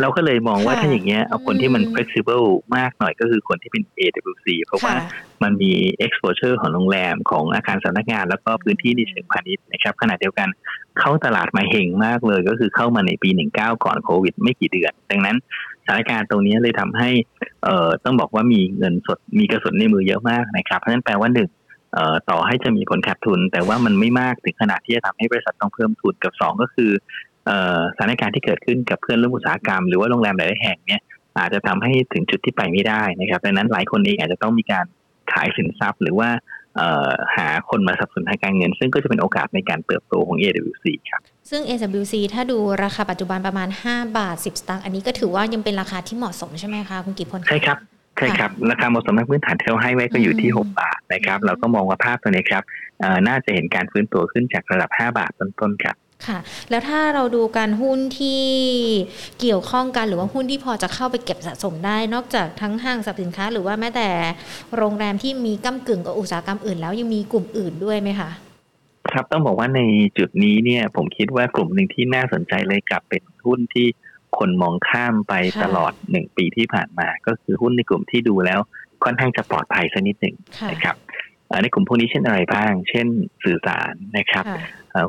[0.00, 4.94] เราก็เลยมองว่าถ้าอย่างเงี้ยเอาคนที่มัน flexible มากหน่อยก็คือคนที่เป็น AWC เพราะว่า
[5.42, 5.72] มันมี
[6.06, 10.48] exposure ของโรงแรมของอาคารสำนักงาน แล้วก็พื้นที่ในเชิงพาณิชย์นะครับขณะเดียวกัน
[10.98, 15.36] เข้าตลาดมาเฮงมากเลยก็คือเข้ามาในปี 19 ก่อนโควิด ไม่กี่เดือน ดังนั้น
[15.84, 17.10] สถานการณ์ตรงนี้เลยทำให้
[17.64, 21.50] เอ่อต้องบอกว่ามีเงินสดมีกระสุนในมือเยอะมากนะครับเพราะฉะนั้นแปลว่าหนึ่ง
[22.30, 26.90] ต่อให้จะมีผลขาดทุน แต่ว่ามันไม่มากถึงขนาดที่จะทำให้บริษัทต้องเพิ่มทุนกับสองก็คือ
[27.94, 31.02] สถานการณ์ที่เกิดขึ้นกับเพื่อนร่วมอุตสาหกรรมหรือว่าโรงแรมหลายแห่งเนี่ย
[31.38, 34.84] อาจจะทำให้ถึงจุดที่ไปไม่ได้นะครับดังนั้นหลายคนเองอาจจะต้องมีการ
[35.32, 36.28] ขายสินทรัพย์ หรือว่า
[37.36, 47.78] หาคนมาสนับสนุนทางการเงิน ซึ่งก็จะเป็นโอกาสในการเติบโตของ AWC ครับ ซึ่ง AWC ถ้าดูราคาปัจจุบันประมาณ 5 บาท 10 สตางค์อันนี้ก็ถือว่ายังเป็นราคาที่เหมาะสมใช่ไหมคะ คุณกิพลใช่ครับ
[48.18, 52.62] ใช่ครับ ราคาเหมาะสมพื้นฐานที่เราให้ไว้ก็อยู่ที่ 6 บาทนะครับ เราก็มองว่าภาพตัวนี้ครับ
[53.28, 56.38] น่าจะเห็นการฟื้นตัวขึ้นจากระดับ 5 บาทต้นๆครับค่ะ
[56.70, 58.42] แล้วถ้าเราดูการหุ้นที่
[59.40, 64.08] เกี่ยวข้องกันหรือว่าหุ้นที่พอจะเข้าไปเก็บสะสมได้ นอกจากทั้งห้างสรรพสินค้า หรือว่าแม้แต่
[64.76, 68.30] โรงแรมที่มีก้ากึ่งกับอุตสาหกรรมอื่นแล้วยังมีกลุ่มอื่นด้วยไหมคะ
[69.12, 69.80] ครับต้องบอกว่าใน
[70.18, 73.86] จุดนี้เนี่ยผมคิดว่ากลุ่มหนึ่งที่น่าสนใจเลยกับเป็นหุ้นที่
[74.38, 78.60] คนมองข้ามไปตลอดหนึ่งปีที่ผ่านมา ก็คือหุ้นในกลุ่มที่ดูแล้ว
[79.04, 80.36] ค่อนข้างจะปลอดภัยสักนิดหนึ่ง
[80.70, 80.96] นะครับ
[81.62, 83.06] ในกลุ่มพวกนี้เช่นอะไรบ้าง เช่น
[83.44, 84.44] สื่อสารนะครับ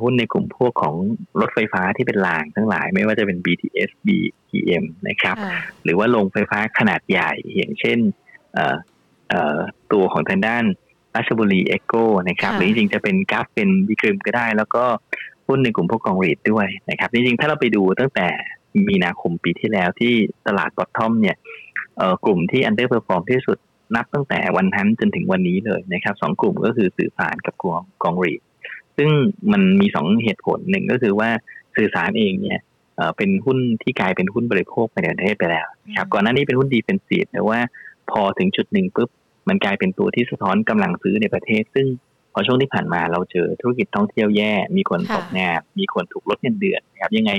[0.04, 0.96] หุ้นในกลุ่มพวกของ
[1.40, 5.36] รถไฟฟ้าที่เป็นรางทั้งหลาย ไม่ว่าจะเป็น BTS BTM นะครับ
[5.84, 7.98] หรือว่าลงไฟฟ้าขนาดใหญ่อย่างเช่น
[9.92, 10.64] ตัวของทางด้าน
[11.16, 11.94] ราชบุรี EGCO
[12.30, 14.84] นะครับ หรือจริงๆจะเป็น GULF เป็น B.Grimm ก็ได้ แล้วก็
[15.48, 18.28] หุ้นในกลุ่มพวกกอง REIT ด้วยนะครับ จริงๆ ถ้าเราไปดูตั้งแต่
[18.90, 20.14] มีนาคมปีที่แล้วที่
[20.48, 21.36] ตลาด bottom เนี่ย
[22.26, 23.58] กลุ่มที่ underperform ที่สุด
[23.96, 28.42] นับตั้งแต่วันนั้นจนถึงวันนี้เลยนะครับสองกลุ่มก็คือสื่อสารกับกองกอง REIT
[28.98, 29.10] ซึ่ง
[29.52, 31.30] มันมีสองเหตุผลหนึ่งก็คือว่า
[31.76, 32.60] สื่อสารเองเนี่ย
[33.18, 37.60] เป็นหุ้นที่กลายเป็นหุ้นบริโภคไปในประเทศไปแล้วครับก่อนหน้านี้เป็นหุ้นดีเฟนซีฟแต่ว่า
[38.12, 39.10] พอถึงจุดหนึ่งปุ๊บ
[39.50, 41.88] มันกลายเป็นตัวที่สะท้อนกำลังซื้อในประเทศ ซึ่ง
[42.34, 47.32] พอช่วงที่ผ่านมาเราเจอธุรกิจท่องเที่ยวแย่ มีคนตกงานมีคนถูกลดเงินเดือนนะครับยังไง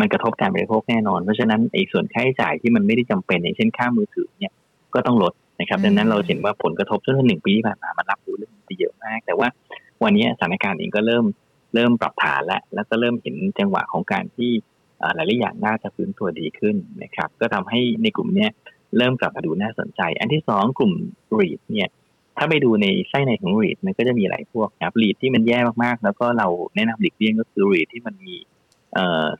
[0.00, 4.52] มันกระทบการบริโภคแน่นอน เพราะฉะนั้นไอ้ส่วนค่าใช้จ่ายที่มันไม่ได้จำเป็นอย่างเช่นค่ามือถือเนี่ย
[4.94, 9.48] ก็ต้องลดนะครับดังนั้นเราเห็นว่าผลกระทบช่วงหนึ่งปีที่ผ่านมามันรับรู้เรื่องนี้เยอะมาก แต่ว่า
[10.02, 11.24] วันนี้สถานการณ์เองก็เริ่ม
[11.74, 14.50] เริ่มปรับฐานแล้ว แล้วก็เริ่มเห็นจังหวะของการที่
[15.14, 18.50] หลายๆอย่างน่าจะฟื้นตัวดีขึ้นนะครับก็ทำให้ในกลุ่มเนี้ย
[18.96, 20.92] เริ่มกลับมาดูน่าสนใจ อันที่สองกลุ่ม
[21.38, 21.88] REIT เนี่ย
[22.36, 28.34] ถ้าไปดูในไส้ในของ REIT มันก็จะมีหลายพวกครับ REIT ที่มันแย่มากๆ แล้วก็เราแนะนำหลีกเลี่ยงก็คือ REIT ที่มันมี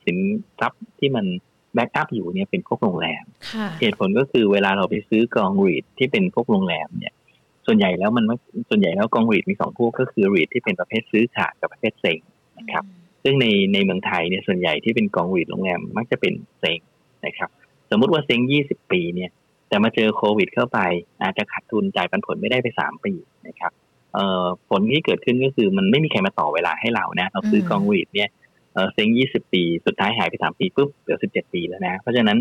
[0.04, 0.18] สิน
[0.60, 1.26] ทรัพย์ที่มัน
[1.74, 3.24] backup อยู่เนี่ยเป็นพวกโรงแรม
[3.80, 7.14] เหตุผลก็คือเวลาเราไปซื้อกอง REIT ที่เป็นพวกโรงแรมเนี่ย
[7.66, 8.24] ส่วนใหญ่แล้วมัน
[8.68, 12.18] ส่วนใหญ่แล้วกอง REIT มีสองพวกก็คือ REIT ที่เป็นประเภทซื้อขาดกับประเภทเซ้ง
[12.58, 12.84] นะครับ
[13.22, 16.78] ซึ่งในในเมืองไทยเนี่ยส่วนใหญ่ที่เป็นกองรีดโรงแรมมักจะเป็นเซ็ง
[17.26, 17.50] นะครับ
[17.90, 19.30] สมมุติว่าเซ็งยี่สิบปีเนี่ย
[19.68, 20.78] แต่มาเจอโควิด เข้าไป
[21.22, 23.12] อาจจะขาดทุนจ่ายปันผลไม่ได้ไปสามปี
[23.48, 23.72] นะครับ
[24.14, 28.28] เอ่อผลที่เกิดขึ้นก็คือมันไม่มีใครมาต่อเวลาให้เรานะเราซื้อกองวีดเนี่ย
[28.94, 32.38] เซ็งยี่สิบปี สุดท้ายหายไปสามปีปุ๊บเหลือสิบเจ็ดปีแล้วนะ เพราะฉะนั้น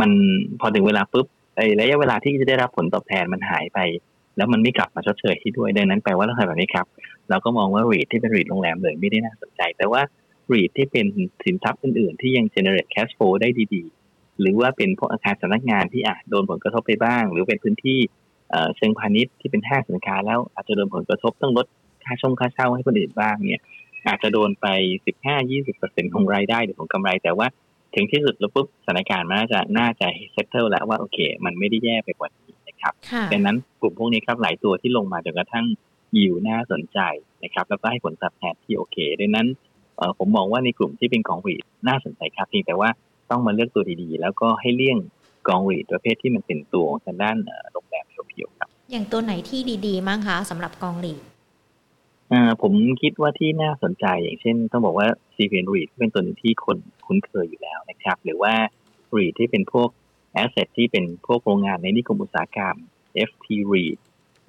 [0.00, 0.10] มัน
[0.60, 3.78] พอถึงเวลาปุ๊บไอ้ระยะเวลาที่จะได้รับผลตอบแทนมันหายไป
[4.36, 6.86] แล้วมันไม่กลับมาชดเชยที่ด้วยดังนั้นแปลว่าเราทำแบบนี้ครับ
[7.30, 10.02] เราก็มองว่า REIT ที่เป็น REIT โรงแรมเลยไม่ได้น่าสนใจ แต่ว่า
[10.52, 11.06] REIT ที่เป็น
[11.44, 17.98] สินทรัพย์อื่นๆ ที่ยัง generate cash flow ได้ดีๆ หรือว่าเป็นพวกอาคารสำนักงานที่อาจโดนผลกระทบไปบ้าง หรือเป็นพื้นที่
[18.76, 21.66] เชิงพาณิชย์ที่เป็นห้างสินค้าแล้วอาจจะโดนผลกระทบต้องลด
[22.04, 23.62] ค่าช่องค่าเช่าให้คนอื่นบ้างเนี่ย
[24.06, 24.66] อาจจะโดนไป
[25.06, 27.46] สิบห้ายี่สิบเปอร์เซ็นต์ของรายได้หรือของกำไร แต่ว่า
[27.94, 32.92] ถึงที่สุดแล้วปุ๊บสถานการณ์มันน่าจะน่าจะ settle แล้วว่าโอเค มันไม่ได้แย่ไปกว่านี้นะครับ
[33.32, 35.66] ดังนั้นกลุ่มพวกนี้ครับหลายตัวที่ลงมาจนกระทั่ง
[36.16, 36.98] ยิวน่าสนใจ
[37.44, 39.46] นะครับ แล้วก็ให้ผลตอบแทนที่โอเคดังนั้น
[40.18, 41.54] ผมมองว่าในกลุ่มที่เป็นของวี
[41.88, 42.90] น่าสนใจครับเพียงแต่ว่า
[43.30, 44.98] ต้องมาเลือกตัวดีๆ แล้วก็ให้เลี่ยง
[45.48, 47.36] กองรีดประเภทที่มันเป็นตัวทางด้าน
[47.72, 51.22] โรงแรมเพียวๆครับ อย่างตัวไหนที่ดีๆมั้งคะสำหรับกองรีด
[52.32, 58.54] อ่าผมคิดว่าที่น่าสนใจอย่างเช่น ต้องบอกว่าซีเ n นรีดเป็นตัวนึงที่คนคุ้นเคยอยู่แล้วนะครับ หรือว่า
[59.16, 59.88] รีดที่เป็นพวก
[60.32, 62.76] แอสเซทที่เป็นพวกโรงงานในนิคมอุตสาหกรรม
[63.28, 63.98] FT REIT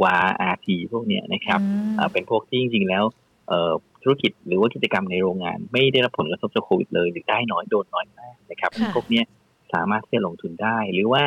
[0.04, 0.18] วา
[0.54, 1.60] RT พวกเนี้ยนะครับ
[2.00, 3.04] อ่าเป็นพวกที่จริงๆแล้ว
[3.48, 9.22] เอ่อธุรกิจหรือว่ากิจกรรมในโรงงาน ไม่ได้รับผลกระทบจากโควิดเลย หรือได้น้อยโดนน้อยมากนะครับพวกนี้
[9.74, 11.22] สามารถที่จะลงทุนได้ หรือว่า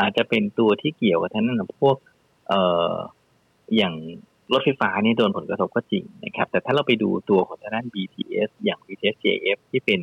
[0.00, 1.96] อาจจะเป็นตัวที่เกี่ยวกับท่านั้นพวก
[2.48, 2.60] เอ่
[2.92, 2.94] อ
[3.76, 3.94] อย่าง
[4.52, 10.00] รถไฟฟ้านี่โดนผลกระทบก็จริงนะครับ แต่ถ้าเราไปดูตัวของทางด้าน BTS อย่าง BTS JF ที่เป็น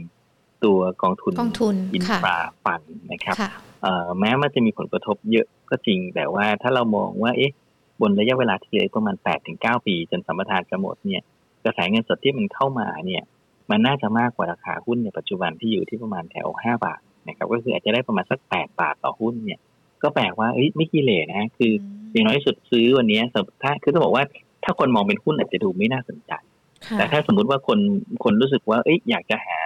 [0.64, 3.36] ตัวกองทุนกองทุนอินฟราฟันนะครับ
[4.20, 7.54] แม้มันจะมีผลกระทบเยอะก็จริง แต่ว่าถ้าเรามองว่าเอ๊ะ
[8.02, 9.16] บนระยะเวลาที่เหลือประมาณ
[9.52, 11.22] 8-9 ปี จนสัมปทานจะหมดเนี่ย
[11.66, 13.24] กระแสเงินสดที่มันเข้ามาเนี่ย
[13.70, 19.60] มันน่าจะมากกว่าราคาหุ้นในปัจจุบันที่อยู่ที่ประมาณแถวห้าบาทนะครับก็คืออาจจะได้ประมาณสักแปดบาทต่อหุ้นเนี่ย
[20.04, 21.72] ก็แปลว่าเอ้ยไม่กี่เลนะ คือ
[22.12, 24.26] อย่างน้อยสุดซื้อวันนี้สถ้าคือต้องบอกว่า
[24.64, 26.32] ถ้าคนมองเป็นหุ้นอาจจะดูไม่น่าสนใจ
[26.98, 27.80] แต่ถ้าสมมุติว่าคน
[28.24, 29.58] คนรู้สึกว่าเอ้ยอยากจะหา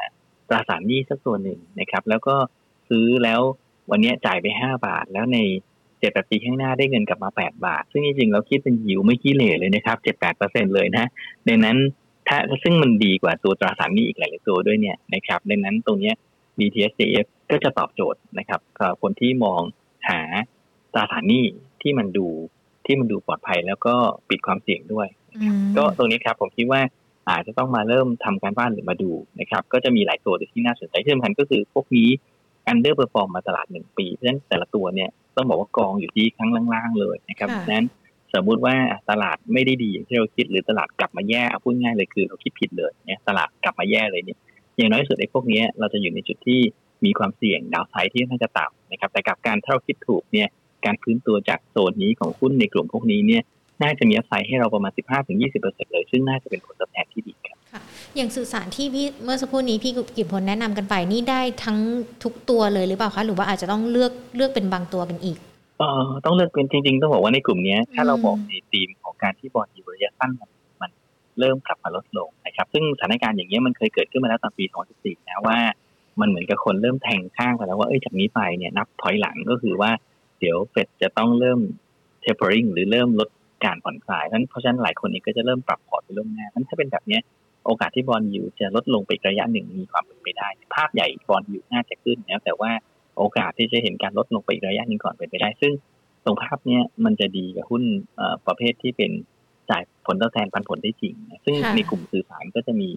[0.49, 2.35] ตราสารหนี้สักตัวหนึ่งนะครับ แล้วก็
[2.89, 3.41] ซื้อแล้ว
[3.91, 5.39] วันนี้จ่ายไปห้าบาท แล้วใน
[5.99, 11.05] เจ็ดแปดปีข้างหน้าได้เงินกลับมาแปดบาท ซึ่งจริงๆเราคิดเป็นยิวไม่กี่เลเลยนะครับเจ็ดแปดเปอร์เซ็นเลยนะ
[11.47, 11.77] ดังนั้น
[12.27, 16.15] ถ้าซึ่งมันดีกว่าตัวตราสารหนี้อีกหลายๆตัวด้วยเนี่ยนะครับดังนั้นตรงเนี้ย
[16.57, 19.61] BTSCF ก็จะตอบโจทย์นะครับกับคนที่มอง
[20.09, 20.21] หา
[20.93, 21.45] ตราสารหนี้
[21.81, 22.27] ที่มันดู
[22.85, 23.95] ที่มันดูปลอดภัยแล้วก็
[24.29, 25.07] ปิดความเสี่ยงด้วย
[25.77, 26.81] ก็ตรงนี้ครับผมคิดว่า
[27.29, 32.09] อาจจะต้องมาเริ่มทำการบ้านหรือมาดูนะครับ ก็จะมีหลายตัวที่น่าสนใจที่สำคัญก็คือพวกนี้
[32.71, 37.85] under perform มาตลาดหนึ่งปีเพราะฉะนั้นแต่ละตัวเนี่ยต้องบอกว่ากองอยู่ที่ครั้งล่างๆเลยนะครับนั้น
[38.33, 38.75] สมมุติว่า
[39.09, 44.39] ตลาดไม่ได้ดีอย่างที่เราคิดหรือตลาดกลับมาแย่เอาพูดง่ายเลยคือเราคิดผิดเลยเนี่ยตลาดกลับมาแย่เลยเนี่ย
[44.77, 46.59] อย่างน้อยสุดไอ้พวกนี้เราจะอยู่ในจุดที่
[47.05, 50.47] มีความเสี่ยงดาวไซด์ที่น่าจะต่ำ นะครับแต่กับการถ้าเราคิดถูกเนี่ย
[50.85, 53.43] การฟื้นตัวจากโซนนี้ของหุ้นในกลุ่มพวกนี้เนี่ย
[53.83, 54.91] น่าจะมีอัพไซด์ให้เราประมาณ
[55.37, 57.57] 15-20%เลยซึ่งน่าจะเป็นผลตอบแทนที่ดีครับ
[58.15, 61.77] อย่างสื่อสารที่พี่เมื่อสักครู่นี้พี่กิจพลแนะนำกันไปนี่ได้ทั้ง
[62.23, 65.37] ทุกตัวเลยหรือเปล่าคะหรือว่าอาจจะต้องเลือกเลือกเป็นบางตัวกันอีก
[65.79, 70.31] เออต้องเลือกเป็นจริง ๆ ต้องบอกว่าในกลุ่มนี้ถ้าเราบอกในธีมของการที่บอลอยู่ระยะสั้น
[70.81, 70.91] มัน
[71.39, 75.57] เริ่มกลับมาลดลงนะครับซึ่งสถานการณ์อย่างนี้มันเคยเกิดขึ้นมาแล้วตอนปี 2014 นะว่า
[76.19, 79.91] มันเหมือนกับคนเริ่มแทงข้างไปแล้วว่าเอ้ยจากนี้ไปเนี่ยนับถอยหลังก็คือว่า
[80.39, 81.59] เดี๋ยวเฟดจะต้องเริ่ม
[82.23, 83.29] tapering หรือเริ่มลด
[83.65, 87.19] การผ่อนคลายนั้นเพราะฉะนั้นหลายคนเองก็จะเริ่มปรับพอร์ตไปล่วงหน้านั้นถ้าเป็นแบบนี้
[87.65, 92.71] โอกาสที่บอลยูจะลดลงไประยะหนึ่งมีความเป็นไปได้ ภาพใหญ่บอลยูน่าจะขึ้นนะแต่ว่า
[93.17, 95.71] โอกาสที่จะเห็นการลดลงไประยะหนึ่งก่อนเป็นไปได้ ซึ่ง
[96.25, 97.83] ตรงภาพเนี้ยมันจะดีกับหุ้น
[98.47, 99.11] ประเภทที่เป็น
[99.69, 102.89] จ่ายผลตอบแทนปันผลได้จริง ซึ่งในกลุ่มสื่อสารก็จะมี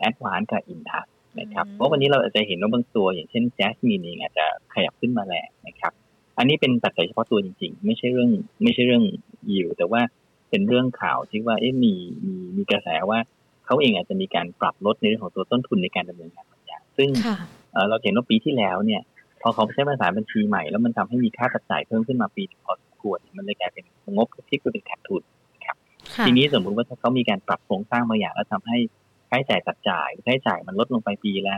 [0.00, 1.06] แอดวานกับอินทัส
[1.40, 5.92] นะครับเพราะวันนี้เราอาจจะเห็นว่าบางตัว อย่างเช่นแจสมินเองอาจจะขยับขึ้นมาแรงนะครับ
[6.38, 8.30] อันนี้เป็นปัจจัยเฉพาะตัวจริง ๆ ไม่ใช่เรื่อง
[8.62, 9.04] ไม่ใช่เรื่อง
[9.50, 10.00] ยิวแต่ว่า
[10.50, 11.94] เป็นเรื่องข่าวที่ว่าเอ๊ะมี
[12.26, 13.18] มีมีกระแสว่า
[13.66, 17.08] เขาเองอาจจะมีการปรับลดในเรื่องของตัวต้นทุนในการดำเนินงานบางอย่างซึ่ง
[17.88, 19.02] เราเห็นว่าปีที่แล้วเนี่ย
[19.42, 23.84] พอเขาใช้ภาษาบัญชีใหม่แล้วมันทำให้มีค่าจัดจ่ายเพิ่มขึ้นมาปีพอสมควรมันเลยกลายเป็น
[24.16, 25.22] งบที่คือเป็นขาดทุน
[25.64, 25.76] ครับ
[26.26, 28.78] ทีนี้สมมุติว่าถ้าเขามีการปรับโครงสร้างบางอย่างแล้วทำให้
[29.28, 31.56] ค่าใช้จ่ายจัดจ่ายค่าใช้จ่ายมันลดลงไปปีละ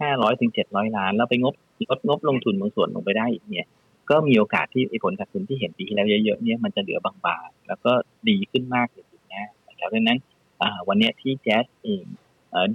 [0.00, 1.54] ห้าร้อยถึงเจ็ดร้อยล้าน แล้วไปงบ
[1.90, 3.66] ลดงบลงทุนบางส่วนลงไปได้อีกเนี่ย
[4.10, 7.92] ก็มีโอกาสที่ผลขาดทุนที่เห็นปีที่แล้วเยอะๆเนี่ยมันจะเหลือบางๆแล้วก็
[8.28, 10.18] ดีขึ้นมากในปีหน้นะครับดังนั้น
[10.88, 12.04] วันนี้ที่แจ๊สเอง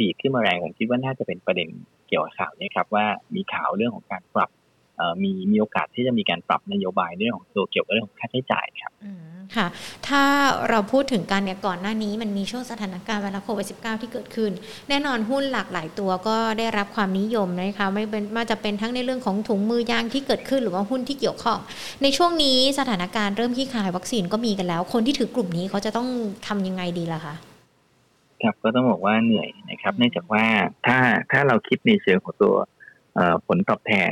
[0.01, 1.69] ดีขึ้นมาแรงผมคิดว่าน่าจะเป็นประเด็น
[2.07, 4.49] เกี่ยวกับข่าวนี้ครับว่ามีข่าวเรื่องของการปรับ
[5.23, 8.93] มีมีโอกาสที่จะมีการปรับนโยบายเรื่องของตัวเกี่ยวกับเรื่องของค่าใช้จ่ายครับ
[9.57, 9.67] ค่ะ
[10.07, 10.23] ถ้า
[10.69, 14.51] เราพูดถึงการเนี่ยก่อนหน้านี้มันมีช่วงสถานการณ์ไวรัสโควิด -19 ที่เกิดขึ้น
[14.89, 21.59] แน่นอนหุ้นหลากหลายตัวก็ได้รับความนิยมนะคะไม่เป็นมาจะเป็นทั้งในเรื่องของถุงมือยางที่เกิดขึ้นหรือว่าหุ้นที่เกี่ยวข้อง
[22.03, 26.07] ในช่วงนี้สถานการณ์เริ่มที่ขายวัคซีนก็มีกันแล้ว คนที่ถือกลุ่มนี้เขาจะต้อง
[26.47, 27.35] ทำยังไงดีล่ะคะ
[28.41, 30.45] ครับก็ต้องบอกว่าเหนื่อยนะครับ เนื่องจากว่า
[30.85, 30.97] ถ้า
[31.31, 32.55] ถ้าเราคิดในเชิงของตัว
[33.47, 34.11] ผลตอบแทน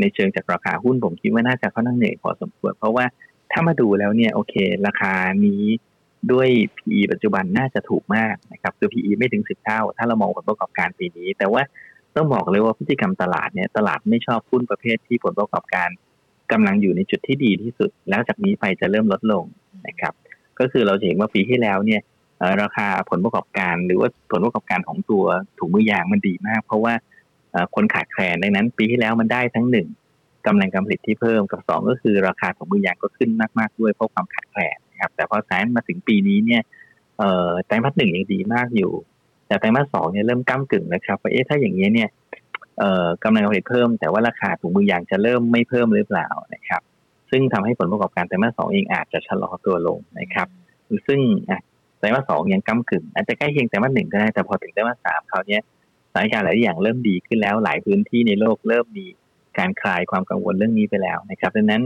[0.00, 3.04] ในเชิงจากราคาหุ้นผมคิดว่าน่าจะค่อนข้างเหนื่อยพอสมควร เพราะว่า
[3.52, 4.54] ถ้ามาดูแล้วเนี่ยโอเค
[4.86, 5.12] ราคา
[5.46, 5.64] นี้
[6.32, 11.62] ด้วย PE ปัจจุบันน่าจะถูกมากนะครับคือ PE ไม่ถึงสิบเท่า ถ้าเรามองผลประกอบการปีนี้ แต่ว่า
[12.16, 15.88] ต้องบอกเลยว่าพฤติกรรมตลาดเนี่ยตลาดไม่ชอบหุ้นประเภทที่ผลประกอบการ
[16.52, 19.44] กำลังอยู่ในจุดที่ดีที่สุด แล้วจากนี้ไปจะเริ่มลดลง
[19.86, 20.12] นะครับ
[20.58, 22.00] ก็คือเราเห็นว่าปีที่แล้วเนี่ย
[22.62, 25.24] ราคาผลประกอบการ หรือว่าผลประกอบการของตัว
[25.58, 26.94] ถุงมือยางมันดีมาก เพราะว่า
[27.74, 29.88] คนขาดแคลนดังนั้น ปีที่แล้วมันได้ทั้งหนึ่ง
[30.46, 36.62] กำลังการผลิตที่เพิ่มกับสองก็คือราคาของมือยางก็ขึ้นมาก ๆ ด้วยเพราะความขาดแคลนนะครับแต่พอสายมาถึงปีนี้เนี่ย
[37.18, 38.92] เอ่อไตรมาสหนึ่งยังดีมากอยู่
[39.46, 42.08] แต่ไตรมาสสองเนี่ยเริ่มก้ากึ่งนะครับว่าเอ๊ะถ้าอย่างนี้เนี่ย
[43.24, 46.82] กำลังการผลิตเพิ่ม แต่ว่าราคาถุงมือยางจะเริ่มไม่เพิ่มหรือเปล่านะครับ
[47.30, 50.48] ซึ่งทำให้ผลประกอบการไตรมาสสองเองอาจจะชะลอตัวลงนะครับ
[51.06, 51.20] ซึ่ง
[51.98, 55.62] ไตรมาสสองยังก้ากึ่งอาจจะใกล้เคียงไตรมาสหนึ่งก็ได้แต่พอถึงไตรมาสสามเขาเนี้ย
[56.14, 59.06] สถานการณ์หลายอย่างเริ่มดีขึ้นแล้วหลายพื้นที่ในโลกเริ่มมี
[59.58, 61.82] การคลายความกังวลเรื่องนี้ไปแล้วนะครับดังนั้น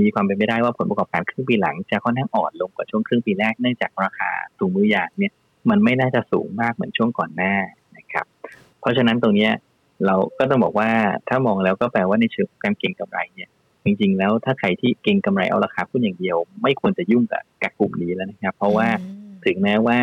[0.00, 5.32] มีความเป็นไปได้ว่าผลประกอบการครึ่งปีหลังจะค่อนข้างอ่อนลงกว่าช่วงครึ่งปีแรกเนื่องจากราคาถุงมือยางเนี่ย
[5.70, 7.54] มันไม่น่าจะสูงมากเหมือนช่วงก่อนหน้า
[7.96, 8.26] นะครับ
[8.80, 9.48] เพราะฉะนั้นตรงนี้
[10.06, 10.90] เราก็ต้องบอกว่า
[11.28, 13.50] ถ้ามองแล้วก็แปลว่าในเชิงการเก็งกำไรเนี่ย
[13.84, 18.88] จริงๆ แล้วถ้าใครที่เก็งกำไรเอาราคาหุ้นอย่างเดียว ไม่ควรจะยุ่งกับกับกลุ่มนี้แล้วนะครับ เพราะว่า
[19.44, 19.98] ถึงแม้ว่า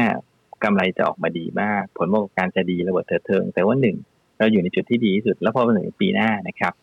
[0.63, 3.98] กำไรจะออกมาดีมาก ผลประกอบการจะดีระเบิดเถิดเทิง แต่ว่าหนึ่ง
[4.38, 6.74] เราอยู่ในจุดที่ดีที่สุด แล้วพอมาถึงปีหน้านะครับ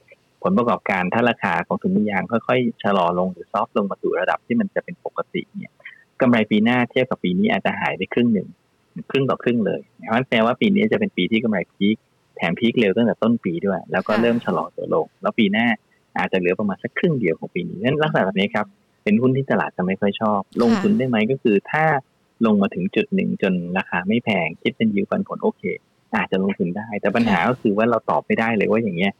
[0.43, 5.73] ผลประกอบการถ้าราคาของถุงมือยางค่อยๆชะลอลงหรือซอฟลงมาสู่ระดับที่มันจะเป็นปกติเนี่ย
[6.21, 8.49] กำไรปีหน้าเทียบกับปีนี้อาจจะหายไปครึ่งหนึ่ง
[9.11, 11.97] ครึ่งต่อครึ่งเลยเพราะฉะนั้นแปลว่าปีนี้จะเป็นปีที่กำไรพีค
[12.37, 15.67] แถมพีคเร็วตั้งแต่ต้นปีด้วย แล้วก็เริ่มชะลอตัวลง แล้วปีหน้า
[16.19, 18.67] อาจจะเหลือประมาณสักครึ่งเดียวของปีนี้นั้นลักษณะแบบนี้ครับ
[19.05, 21.85] เป็นหุ้นที่ตลาดจะไม่ค่อยชอบ ลงทุนได้ไหมก็คือถ้า
[22.47, 25.63] ลงมาถึงจุดหนึ่งจนราคาไม่แพง คิดเป็นยิวปันผลโอเค
[26.17, 29.13] อาจจะลงทุนได้ แต่ปัญหาก็คือว่าเราตอบไม่ได้เลยว่าอย่างเงี้ย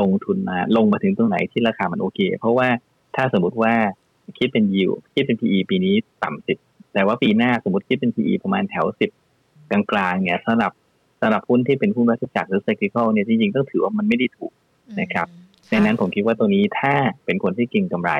[0.00, 2.68] ลงทุนมาลงมาถึงตรงไหนที่ราคามันโอเค เพราะว่า
[3.16, 3.74] ถ้าสมมติว่า
[4.38, 6.58] คิดเป็นยิวคิดเป็น PE ปีนี้ต่ำสิบ
[6.94, 9.10] แต่ว่าปีหน้าสมมติคิดเป็น PE ประมาณแถวสิบ
[9.70, 10.72] กลางๆเนี่ยสำหรับ
[11.20, 14.52] สำหรับหุ้นที่เป็นหุ้นวัฏจักรหรือ cyclical เนี่ยจริงๆต้องถือว่ามันไม่ได้ถูก
[15.00, 15.26] นะครับ
[15.72, 18.12] ดังนั้นผมคิดว่าตัวนี้ถ้าเป็นคนที่เก่งกำไร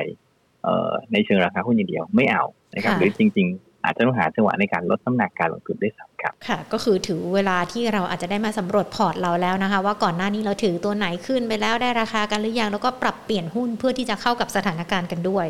[0.63, 2.43] เอ่อในเชิงราคาหุ้นอย่างเดียวไม่เอา
[2.75, 15.47] นะครับหรือจริง ๆ อาจจะต้องหาจังหวะในการลดน้ำหนักการลงทุนได้สำครัญค่ะ ก็คือถือเวลาที่เราอาจจะได้มาสำรวจพอร์ตเราแล้วนะคะ ว่าก่อนหน้านี้เราถือตัวไหนขึ้นไปแล้วได้ราคากันหรือยังแล้วก็ปรับเปลี่ยนหุ้นเพื่อที่จะเข้ากับสถานการณ์กันด้วย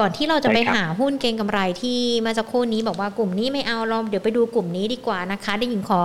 [0.00, 6.00] ก่อนที่เราจะไปหาหุ้นเก็งกำไรที่มาสักครู่นี้บอกว่ากลุ่มนี้ไม่เอาเราเดี๋ยวไปดูกลุ่มนี้ดีกว่านะคะ ได้ยินขอ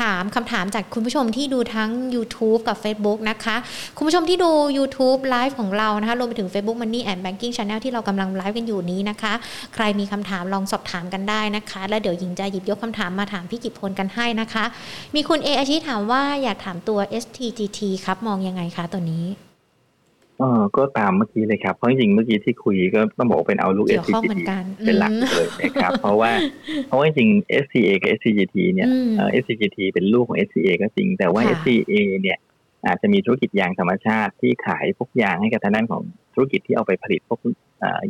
[0.00, 3.56] ถามคำถามจากคุณผู้ชมที่ดูทั้ง YouTube กับ Facebook นะคะ
[3.96, 9.32] คุณผู้ชมที่ดู YouTube ไลฟ์ของเรานะคะรวมไปถึง Facebook Money and Banking Channel ที่เรากำลังไลฟ์กันอยู่นี้นะคะ
[9.74, 14.64] ใครมีคำถามลองสอบถามกันได้นะคะ แล้วเดี๋ยวหญิงจะหยิบยกคำถามมาถามพี่กิจพลกันให้นะคะ
[15.14, 19.26] มีคุณเออาชีถามว่าอยากถามตัว STGT ครับมองยังไงคะตัวนี้
[20.42, 24.26] อ๋อก็ตามเมื่อกี้เลยครับ เพราะจริงเมื่อกี้ที่คุยก็ต้องบอกเป็นเอาลูก SCGT
[24.86, 26.32] เป็นหลักเลยนะครับ เพราะว่า
[26.86, 27.28] เพราะว่าจริง
[27.64, 28.88] SCA กับ SCGT เนี่ย
[29.42, 32.38] SCGT เป็นลูกของ SCA ก็จริง แต่ว่า SCA เนี่ย
[32.86, 36.02] อาจจะมีธุรกิจยางธรรมชาติที่ขายพวกยางให้กับทางด้านของ
[36.34, 37.40] ธุรกิจที่เอาไปผลิตพวก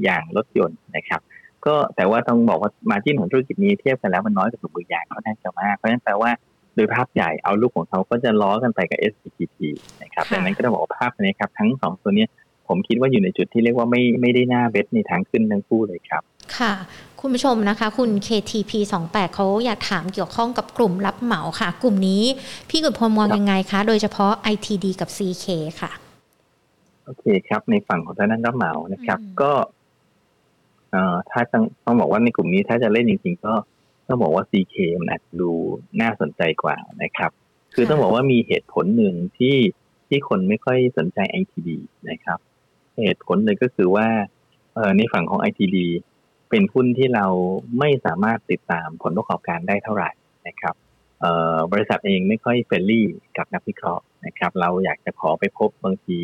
[0.06, 1.20] ยางรถยนต์นะครับ
[1.66, 6.30] ก็แต่ว่าต้องบอกว่ามาจิ้นของธุรกิจนี้เทียบกันแล้วมันน้อยกว่าถุงมือยางเขาแน่จะมากเพราะฉะนั้นแปลว่า
[6.76, 9.58] โดยภาพใหญ่เอาลูกของเขาก็จะล้อกันไปกับ SCPT
[10.02, 12.26] นะครับดังนั้นก็ต้องบอกว่าภาพนี้ครับทั้งสองตัวนี้
[12.68, 16.22] ผมคิดว่าอยู่ในจุดที่เรียกว่าไม่ไม่ได้หน้าเบสในทางขึ้นทั้งคู่เลยครับ
[16.56, 16.72] ค่ะ
[17.20, 18.72] คุณผู้ชมนะคะ คุณ KTP
[19.06, 22.22] 28เขาอยากถามเกี่ยวข้องกับกลุ่มรับเหมาค่ะ กลุ่มนี้
[22.70, 25.46] พี่กุดพลมองยังไงคะ โดยเฉพาะ ITD กับ CK
[25.80, 25.90] ค่ะ
[27.04, 29.52] โอเคครับ ในฝั่งของทางด้านรับเหมานะครับ ก็
[30.90, 33.54] เอ่อถ้าต้องต้องบอกว่าในกลุ่มนี้ถ้าจะเล่นจริงๆก็
[34.08, 35.52] ต้องบอกว่า CK มันอาจจะดู
[36.00, 37.30] น่าสนใจกว่านะครับ
[37.74, 39.56] คือต้องบอกว่ามีเหตุผลหนึ่งที่
[40.08, 41.68] ที่คนไม่ค่อยสนใจ ITD
[42.10, 42.38] นะครับ
[43.02, 44.08] เหตุผลเลยก็คือว่า
[44.74, 45.76] เอ่อในฝั่งของ ITD
[46.50, 47.26] เป็นหุ้นที่เรา
[47.78, 50.10] ไม่สามารถติดตามผลประกอบการได้เท่าไหร่
[50.48, 50.74] นะครับ
[51.20, 56.18] เอ่อบริษัทเองไม่ค่อย friendly กับนักวิเคราะห์นะครับ เราอยากจะขอไปพบบางที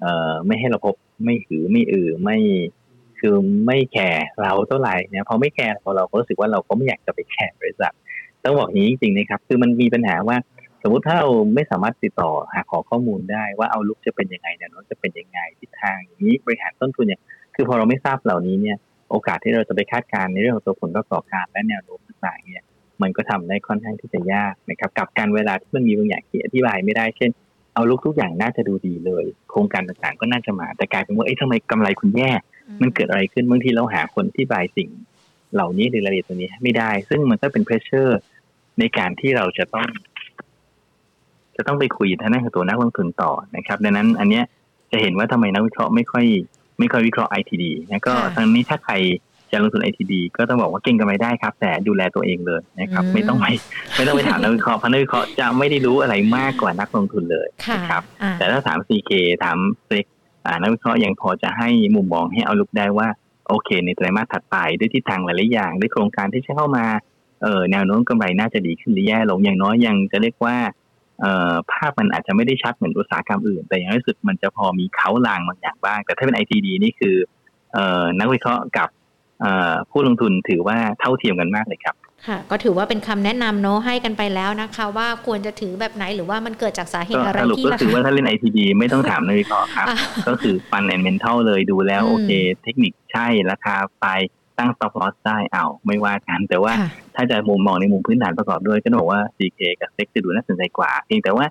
[0.00, 0.94] เอ่อไม่ให้เราพบ
[1.24, 2.38] ไม่หือไม่อือไม่
[3.22, 7.92] คือไม่แคร์เราเท่าไหร่เนี่ยพอไม่แคร์พอเราก็รู้สึกว่าเราก็ไม่อยากจะไปแคร์บริษัท
[8.44, 10.36] ต้องบอกอย่างนี้จริงๆนะครับ คือมันมีปัญหาว่า
[10.82, 17.20] สมมุติถ้าเราไม่สามารถติดต่อหาขอข้อมูลได้ว่าเอาลุกจะเป็นยังไงเนี่ยน้นจะเป็นยังไงทิศทางอย่างนี้บริหารต้นทุนเนี่ย
[17.54, 18.76] คือพอเราไม่ทราบเหล่านี้เนี่ย
[19.10, 22.62] โอกาสที่เราจะไปคาดการณ์ในเรื่องของตัวผลประกอบการและแนวโน้มต่างๆเนี่ย
[23.02, 27.30] มันก็ทำได้ค่อนข้างที่จะยากนะครับกับการเวลาที่มันมีบางอย่างที่อธิบายไม่ได้เช่น
[27.74, 32.30] เอาลุกทุกอย่างน่าจะดูดีเลย โครงการต่างๆ ก็น่าจะมาแต่กลายเป็นว่าเอ๊ะทำไมกำไรคุณแย่
[32.82, 34.90] มันเกิดอะไรขึ้นบางทีเราหาคนที่บายสิ่ง
[35.54, 38.20] เหล่านี้หรือรายละเอียดตัวนี้ไม่ได้ ซึ่งมันก็เป็นเพรสเชอร์
[38.78, 39.88] ในการที่เราจะต้อง
[41.56, 44.44] จะต้องไปคุยทางด้านของตัวนักลงทุนต่อนะครับ ดังนั้น อันเนี้ย
[44.92, 46.26] จะเห็นว่าทำไมนักวิเคราะห์ไม่ค่อย
[46.78, 48.94] ไม่ค่อยวิเคราะห์ ITD นะก็ทางนี้ถ้าใคร
[49.52, 53.46] จะลงทุน ITD ก็ต้องบอกว่าเก่งกำไรได้ครับ แต่ดูแลตัวเองเลยนะครับ ไม่ต้องไป
[53.96, 58.02] ไม่ต้องไปถามนักวิเคราะห์เพราะนักวิเคราะห์จะไม่ได้รู้อะไรมากกว่านักลงทุนเลยนะครับ
[58.38, 59.10] แต่ถ้าถาม CK
[59.44, 60.04] ถามเซ็ก
[60.60, 63.08] นักวิเคราะห์ยังพอจะให้มุมมองให้เอาลุกได้ว่า
[63.48, 66.84] โอเค ในไตรมาสถัดไปด้วยทิศทางหลายๆอย่างด้วยโครงการที่จะเข้ามา
[67.42, 70.56] เออแนวโน้มกำไรน่าจะดีขึ้นหรือแย่ลงอย่างน้อยยังจะเรียกว่า
[71.20, 77.16] เอ่อภาพมันอาจจะไม่ได้ชัดเหมือนอุตสาหกรรมอื่น แต่อย่างน้อยสุดมันจะพอมีเขาลางบางอย่างบ้าง แต่ถ้าเป็น ITD นี่คือ
[77.72, 78.88] เอ่อนักวิเคราะห์กับ
[79.90, 81.96] ผู้ลงทุนถือว่าเท่าเทียมกันมากเลยครับ
[82.28, 89.86] ค่ะก็ถือว่าเป็นคำแนะนำเนาะให้กันไปแล้วนะคะ ว่าควรจะถือแบบไหนหรือว่ามันเกิดจากสาเหตุอะไรที่ก็คือว่าถ้าเล่น ITD ไม่ต้องถามนักวิเคราะห์ครับ
[90.28, 92.30] ก็คือ fundamental เลยดูแล้วโอเค
[92.62, 94.06] เทคนิคใช่ราคาไป
[94.58, 96.72] ตั้ง stop loss ได้เอาไม่ว่ากัน แต่ว่า
[97.16, 101.46] ถ้าจะมุมมองในมุมพื้นฐานประกอบด้วยก็บอกว่า CK กับ STEC จะดูน่าสนใจกว่าเพียงแต่ว่า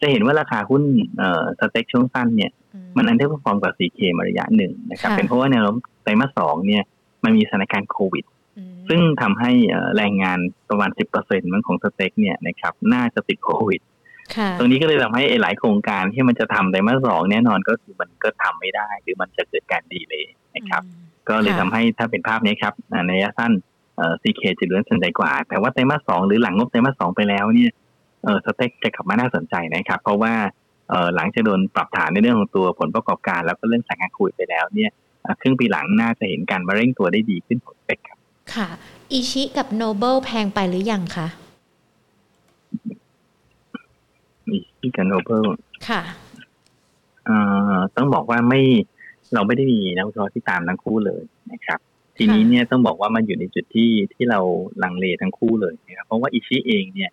[0.00, 0.82] จะเห็นว่าราคาหุ้น
[1.18, 2.50] เอ่อ STEC ช่วงสั้นเนี่ย
[2.96, 6.82] มัน underperform กว่า CK มาระยะหนึ่งนะครับเป็นเพราะว่าแนวโน้มไตรมาสสองเนี่ย
[7.24, 8.24] มันมีสถานการณ์โควิด
[8.88, 9.50] ซึ่งทำให้
[9.96, 13.80] แรงงานประมาณสิบเปอร์เซ็นต์มันของ STEC เนี่ยนะครับน่าจะติดโควิด
[14.58, 20.24] ตรงนี้ก็เลยทำให้หลายโครงการที่มันจะทำไตรมาสสองแน่นอนก็คือมันก็ทำไม่ได้ หรือมันจะเกิดการ delay
[20.56, 20.82] นะครับ
[21.28, 23.52] ก็เลยทำให้ถ้าเป็นภาพนี้ครับในระยะสั้น
[24.22, 27.72] CK จะน่าสนใจกว่า แต่ว่าไตรมาสสองหรือหลังงบไตรมาสสองไปแล้วเนี่ย
[28.24, 30.34] เออ STEC จะกลับมาน่าสนใจนะครับ เพราะว่า
[30.90, 34.90] เออหลังจากโดนปรับฐานในเรื่องของตัวผลประกอบการ แล้วก็เรื่องสายงานคุยไปแล้วเนี่ย
[35.40, 38.15] ครึ่งปีหลังน่าจะเห็นการมาเร่งตัวได้ดีขึ้นของ STECครับ
[38.54, 38.68] ค่ะ
[39.12, 41.28] ICHI กับ Noble แพงไปหรือยังคะ
[44.48, 45.44] ICHI กับ Noble
[45.88, 46.02] ค่ะ
[47.24, 47.36] เอ่
[47.72, 48.60] อต้องบอกว่าไม่
[49.34, 51.22] เราไม่ได้มีนักวิเคราะห์ที่ตามทั้งคู่เลย
[51.52, 51.80] นะครับ
[52.16, 54.40] ทีนี้เนี่ยต้องบอกว่ามันอยู่ในจุดที่ที่เรา
[54.82, 57.10] ลังเลทั้งคู่เลยนะครับเพราะว่า ICHI เองเนี่ย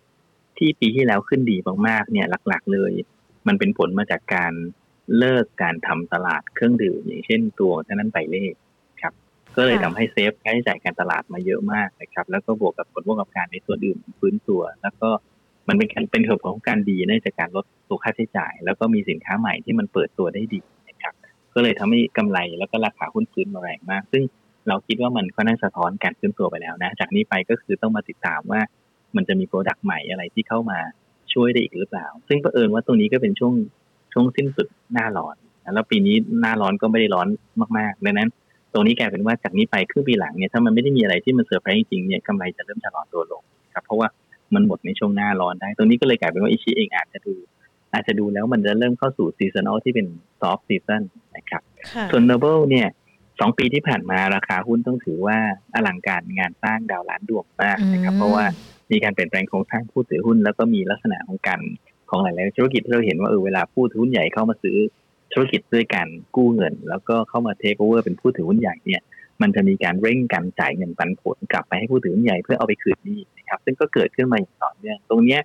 [0.56, 1.56] ที่ปีที่แล้วขึ้นดี
[1.86, 2.92] มากๆเนี่ยหลัก ๆ เลย
[3.46, 4.52] มันเป็นผลมาจากการ
[5.18, 8.63] เลิกการทำตลาดเครื่องดื่มอย่างเช่นตัวท่านั้นไปเลขครับ
[9.56, 15.08] ก็เลยทำให้ save ค่าใช้จ่ายการตลาดมาเยอะมากนะครับ แล้วก็บวกกับผลประกอบการในส่วนอื่นฟื้นตัว แล้วก็
[15.68, 21.14] มันเป็นการเป็นเหตุผลของการดีเนื่องจากการลดตัวค่าใช้จ่าย แล้วก็มีสินค้าใหม่ที่มันเปิดตัวได้ดีนะครับ
[21.54, 24.22] ก็เลยทำให้กำไรแล้วก็ราคาหุ้นฟื้นมาแรงมาก ซึ่ง
[24.68, 28.60] เราคิดว่ามันก็น่าสะท้อนการฟื้นตัวไปแล้วนะ จากนี้ไปก็คือต้องมาติดตามว่า
[29.16, 30.78] มันจะมี product ใหม่อะไรที่เข้ามา
[31.32, 33.54] ช่วยได้อีกหรือเปล่า ซึ่งเผอิญว่าตรงนี้ก็เป็นช่วง
[34.12, 35.36] ช่วงสิ้นสุดหน้าร้อน
[35.74, 37.28] แล้วปีนี้หน้าร้อนก็ไม่ได้ร้อน
[37.78, 38.28] มากๆดังนั้น
[38.74, 43.42] ตรงนี้กลายเป็นว่าจากนี้ไปครึ่งปีหลังเนี่ยถ้ามันไม่ได้มีอะไรที่มันเซอร์ไพรส์จริงๆเนี่ยกำไรจะเริ่มชะลอตัวลง
[43.74, 44.08] ครับเพราะว่า
[44.54, 47.34] มันหมดในช่วงหน้าร้อนได้ ตรงนี้ก็เลยกลายเป็นว่า ICHI เองอาจจะดู
[47.92, 50.06] อาจจะดูแล้วมันจะเริ่มเข้าสู่ seasonal ที่เป็น
[50.40, 51.02] soft season
[51.36, 51.62] นะครับ
[52.10, 52.88] ส่วน Noble เนี่ย
[53.40, 55.38] สองปีที่ผ่านมาราคาหุ้นต้องถือว่า
[55.74, 58.44] อลังการงานสร้างดาวล้านดวงมากนะครับเพราะว่า
[58.90, 61.60] มีการเปลี่ยนแปลงโครงสร้างผู้ถือหุ้น แล้วก็มีลักษณะของการ
[62.10, 64.78] ของหลาย ๆ ธุรกิจที่เราเห็นว่าเออเวลาผู้ถือหุ้นใหญ่เข้ามาซื้อ
[65.34, 69.02] ธุรกิจด้วยการกู้เงิน แล้วก็เข้ามาเทคโอเวอร์เป็นผู้ถือหุ้นใหญ่เนี่ย
[69.42, 75.40] มันจะมีการเร่งการจ่ายเงินปันผลกลับไปให้ผู้ถือหุ้นใหญ่เพื่อเอาไปคืนหนี้นะครับ ซึ่งก็เกิดขึ้นมาอย่างต่อเนื่องตรงเนี้ย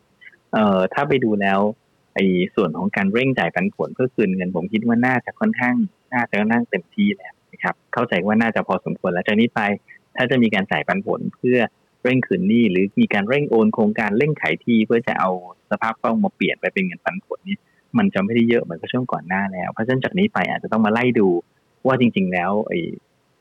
[0.54, 1.60] เอ่อถ้าไปดูแล้ว
[2.16, 2.26] ไอ้
[2.56, 5.76] ส่วนของการเร่งจ่ายปันผลเพื่อคืนเงินผมคิดว่าน่าจะค่อนข้าง
[6.14, 9.62] น่าจะนั่งเต็มที่แล้วนะครับ เข้าใจว่าน่าจะพอสมควรแล้วจากนี้ไป
[10.16, 11.58] ถ้าจะมีการจ่ายปันผลเพื่อ
[12.04, 15.30] เร่งคืนหนี้หรือมีการเร่งโอนโครงการเร่งขายที่เพื่อจะเอา
[15.72, 17.58] สภาพคล่องมาเปลี่ยนไปเป็นเงินปันผลนี่
[17.98, 21.28] มันจะไม่ได้เยอะเหมือนกับช่วงก่อนหน้าแล้ว เพราะฉะนั้นจากนี้ไปอาจจะต้องมาไล่ดู
[21.88, 22.80] ว่าจริง ๆ แล้วไอ้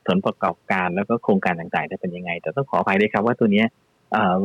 [0.07, 3.67] ผลประกอบการแล้วก็โครงการต่างๆจะเป็นยังไง แต่ต้องขออภัยด้วยครับว่าตัวเนี้ย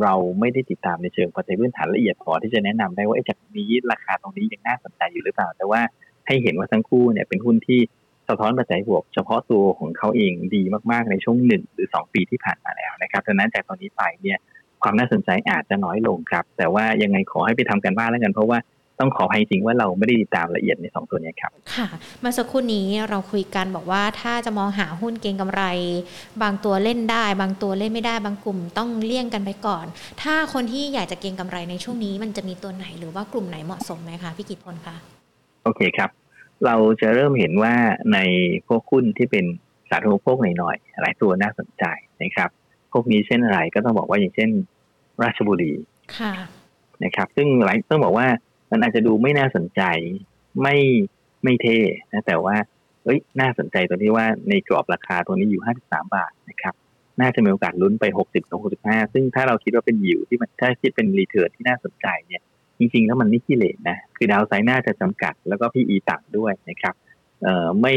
[0.03, 5.81] เราไม่ได้ติดตามในเชิงปัจจัยพื้นฐานละเอียดพอที่จะแนะนำได้ว่าจากนี้ราคาตรงนี้ยังน่าสนใจอยู่หรือเปล่า แต่ว่า
[6.27, 7.79] ให้เห็นว่าทั้งคู่เนี่ยเป็นหุ้นที่
[8.27, 14.37] สะท้อนปัจจัยบวก เฉพาะตัวของเขาเองดีมากๆในช่วงหนึ่งหรือสองปีที่ผ่านมาแล้วนะครับดังนั้นจากตอนนี้ไปเนี่ย
[14.83, 18.57] ความน่าสนใจอาจจะน้อยลงครับ แต่ว่ายังไงขอให้ไปทำกันบ้านแล้วกันเพราะว่า
[18.99, 21.87] ต้องขอให้จริงว่าเราไม่ได้ติดตามละเอียดในสองตัวนี้ครับ ค่ะ
[22.19, 25.63] เมื่อสักครู่นี้เราคุยกันบอกว่าถ้าจะมองหาหุ้นเก็งกำไร
[26.43, 29.85] บางตัวเล่นได้ บางตัวเล่นไม่ได้บางกลุ่มต้องเลี่ยงกันไปก่อน
[30.21, 34.95] ถ้าคนที่อยากจะเก็งกำไรในช่วงนี้ มันจะมีตัวไหนหรือว่ากลุ่มไหนเหมาะสมไหมคะพี่กิตพลคะ
[35.63, 36.09] โอเคครับ
[36.65, 37.73] เราจะเริ่มเห็นว่า
[38.13, 38.19] ใน
[38.67, 39.45] พวกหุ้นที่เป็น
[39.89, 41.85] สาธารณูปโภคหน่อยๆหลายตัวน่าสนใจ
[42.23, 42.49] นะครับ
[42.93, 44.49] พวกนี้เช่นอะไรก็ต้องบอกว่าอย่างเช่น
[45.23, 45.73] ราชบุรี
[46.17, 46.33] ค่ะ
[47.03, 48.27] นะครับ ซึ่งหลายต้องบอกว่า
[48.71, 49.81] มันอาจจะดูไม่น่าสนใจ
[50.61, 50.75] ไม่
[51.43, 51.79] ไม่เท่
[52.13, 52.55] นะแต่ว่า
[53.03, 56.73] เอ้ยน่าสนใจตรงที่ว่าในกรอบราคาตัวนี้อยู่ 53 บาทนะครับ
[57.21, 62.41] น่าจะมีโอกาสลุ้นไป 60ถึง65 ซึ่งถ้าเราคิดว่าเป็นยิวที่มันถ้าคิดเป็นรีเทิร์นที่น่าสนใจเนี่ย
[62.77, 66.95] จริงๆ แล้วมันไม่ขี้เหร่นะ คือดาวไซน่าจะจำกัดแล้วก็พีอีต่ำด้วยนะครับ
[67.43, 67.93] เอ่อไม่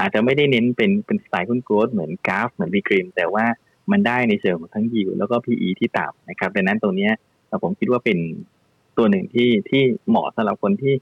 [0.00, 3.44] อาจจะไม่ได้เน้นเป็นเป็นสไตล์หุ้นโกลด์เหมือนกราฟเหมือนบีกริมแต่ว่า
[3.92, 7.08] มันได้ในเชิงของทั้งยิวแล้วก็พีอีที่ต่ำนะครับดังนั้นตรงนี้
[7.62, 8.18] ผมคิดว่าเป็น
[9.00, 10.94] ตัวหนึ่งที่ที่เหมาะสำหรับคนที่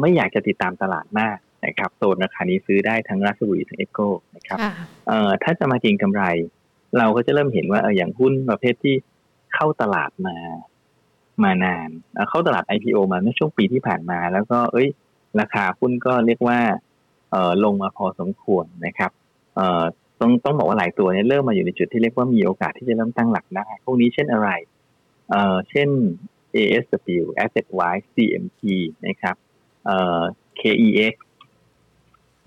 [0.00, 1.36] ไม่อยากจะติดตามตลาดมาก
[1.66, 4.58] นะครับโซนราคานี้ซื้อได้ทั้งราชบุรีทั้งเอโก้นะครับ
[5.08, 6.24] เอ่อถ้าจะมาเก็งกำไร
[6.98, 8.94] เราก็จะเริ่มเห็นว่าเอออย่างหุ้นประเภทที่
[9.54, 10.36] เข้าตลาดมา
[11.44, 11.88] มานาน
[12.30, 14.88] เข้าตลาด IPO มาในช่วงปีที่ผ่านมา แล้วก็เอ้ย
[15.40, 16.58] ราคาหุ้นก็เรียกว่า
[17.30, 19.10] เออลงมาพอสมควรนะครับ
[19.56, 19.82] เอ่อ
[20.20, 24.48] ต้องต้องบอกว่าหลายตัวเนี่ยเริ่มมาอยู่ในจุดที่เรียกว่ามีโอกาสที่จะเริ่มตั้งหลักได้พวกนี้เช่นอะไร
[25.30, 25.88] เอ่อเช่น
[26.56, 28.62] ASW Asset Wise CMT
[29.06, 29.36] นะครับ
[29.84, 30.22] เอ่อ
[30.60, 31.14] KEX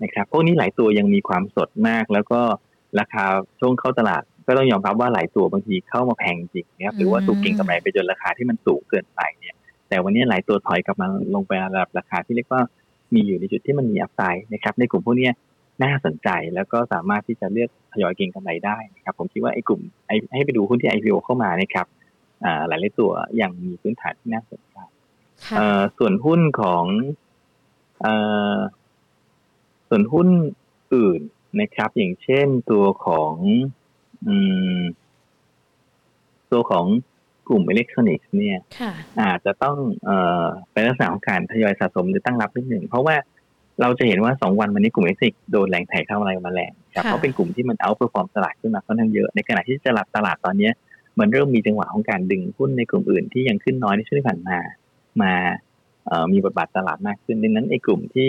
[0.02, 2.40] นะครับพวกนี้หลายตัวยังมีความสดมาก แล้วก็
[3.00, 3.24] ราคา
[3.60, 9.54] ช่วงเข้าตลาด ก็ต้องยอมรับว่าหลายตัวบางทีเข้ามาแพงจริงนะครับหรือว่าถูกกินกำไรไปจนราคาที่มันสูงเกินไปเนี่ย
[9.88, 12.62] แต่วันนี้หลายตัวถอยกลับมาลงไประดับราคาที่เรียกว่า
[13.14, 15.30] มีอยู่ในจุดที่มันมีอัพไซด์นะครับ ในกลุ่มพวกนี้
[15.82, 19.80] น่าสนใจแล้วก็สามารถที่จะเลือกทยอยเก็งกำไรได้นะครับ ผมคิดว่าไอ้กลุ่ม
[20.34, 21.86] ให้ไปดูหุ้นที่ IPO เข้ามานะครับ
[22.68, 24.76] หลายๆตัวยังมีพื้นฐานที่น่าสนใจ
[25.98, 26.84] ส่วนหุ้นของ
[29.88, 30.28] ส่วนหุ้น
[30.94, 31.20] อื่น
[31.60, 33.34] นะครับ อย่างเช่นตัวของ
[36.52, 36.86] ตัวของ
[37.48, 38.58] กลุ่มอิเล็กทรอนิกส์เนี่ย
[39.20, 43.16] อาจจะต้องเอ่อเป็นลักษณะของการทยอยสะสมหรือตั้งรับนิดหนึ่ง เพราะว่า
[43.80, 50.70] เราจะเห็นว่าสองวันวันนี้กลุ่มอิเล็กทรอนิกส์โดนแรงถ่ายเข้าอะไรมาแรงครับเพราะเป็นกลุ่มที่มัน outperform ตลาดขึ้นมาค่อนข้างเยอะ ในขณะที่จังหวะตลาดตอนนี้
[51.18, 54.58] มันเริ่มมีจังหวะของการดึงหุ้นในกลุ่มอื่นที่ยังขึ้นน้อยในช่วงที่ผ่านมา
[55.22, 55.32] มา
[56.32, 58.28] มีบทบาทตลาดมากขึ้นดังนั้นไอ้กลุ่มที่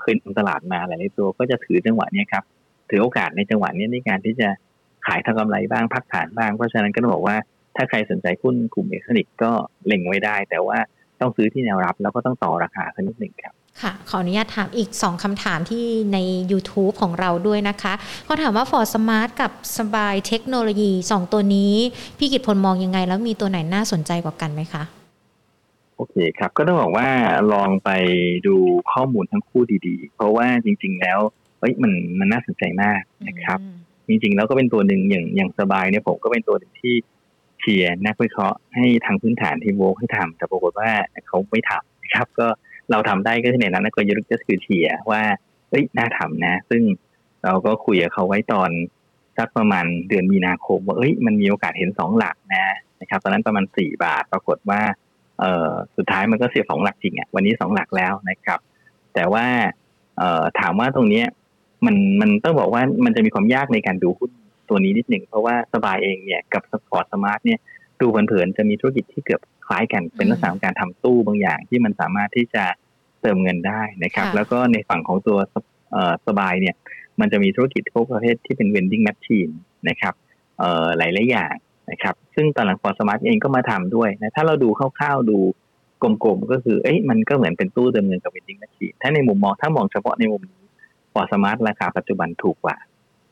[0.00, 2.44] เคยทำตลาดมาหลายตัวก็จะถือจังหวะนี้ครับ
[2.90, 4.48] ถือโอกาสในจังหวะนี้ในการที่จะ
[5.06, 7.36] ขายทำกำไรบ้างพักฐานบ้าง เพราะฉะนั้นก็ต้องบอกว่า
[7.76, 9.50] ถ้าใครสนใจหุ้นกลุ่มอิเล็กทรอนิกส์ก็
[9.86, 10.78] เล็งไว้ได้ แต่ว่า
[11.20, 16.18] ต้องซื้อที่แนวรับแล้วก็ต้องต่อราคาสักนิดหนึ่งครับ ค่ะ ขออนุญาตถามอีก 2คำถามที่ใน
[16.52, 17.92] YouTube ของเราด้วยนะคะ
[18.24, 21.74] เขาถามว่า Forth Smart กับสบายเทคโนโลยี 2 ตัวนี้
[22.18, 24.82] พี่กิตพลมองยังไง แล้วมีตัวไหนน่าสนใจกว่ากันไหมคะ
[25.96, 27.08] โอเคครับ ก็ต้องบอกว่า
[27.52, 27.90] ลองไป
[28.46, 28.56] ดู
[28.92, 31.18] ข้อมูลทั้งคู่ดีๆ เพราะว่าจริง ๆ แล้ว
[31.58, 33.58] เฮ้ยมันมันน่าสนใจมากนะครับ
[34.08, 36.94] จริง ๆ แล้วก็เป็นตัวหนึ่งอย่างอย่างสบายเนี่ยผมก็เป็นตัวหนึ่งที่
[37.60, 40.90] เชียร์นักวิเคราะห์ให้ทางพื้นฐานที่โวกให้ทำแต่ปรากฏว่า
[41.28, 42.48] เขาไม่ทำนะครับ ก็
[42.90, 45.22] เราทำได้ก็คือในนั้นกลยุทธ์ก็คือเชียว่า
[45.70, 46.82] เอ้ยน่าทำนะ ซึ่ง
[47.44, 48.70] เราก็คุยกับเขาไว้ตอน
[49.38, 52.64] สักประมาณเดือนมีนาคมว่าเอ้ยมันมีโอกาสเห็นสองหลักนะ
[53.00, 54.80] นะครับตอนนั้นประมาณสี่บาทปรากฏว่า
[55.40, 58.60] เออสุดท้ายมันก็เสียสองหลักจริงอะวันนี้สองหลักแล้วนะครับ
[59.14, 59.46] แต่ว่า
[60.18, 61.26] เออถามว่าตรงเนี้ย
[61.86, 64.30] มันมันต้องบอกว่ามันจะมีความยากในการดูหุ้น
[64.68, 67.58] ตัวนี้นิดหนึ่งเพราะว่าสบายเองเนี่ยกับ Forth Smart เนี่ย
[68.00, 72.64] ดูเผินๆจะมีธุรกิจที่เกือบ คล้ายกันเป็นลักษณะของการทำตู้บางอย่างที่มันสามารถที่จะ
[73.22, 75.38] เติมเงินได้นะครับ แล้วก็ในฝั่งของตัว
[76.26, 76.74] สบายเนี่ย
[77.20, 79.52] มันจะมีธุรกิจพวกประเภทที่เป็น vending machine
[79.88, 80.14] นะครับ
[80.98, 81.54] หลายหลายอย่าง
[81.90, 85.38] นะครับ ซึ่งตอนหลัง Forth Smart เองก็มาทำด้วยนะถ้าเราดูคร่าวๆดู
[86.02, 90.62] กลมๆก็คือเอ้ยมันก็เหมือนเป็นตู้เติมเงินกับ vending machine ถ้าในมุมมองถ้ามองเฉพาะในมุมนี้
[91.12, 92.76] Forth Smart ราคาปัจจุบันถูกกว่า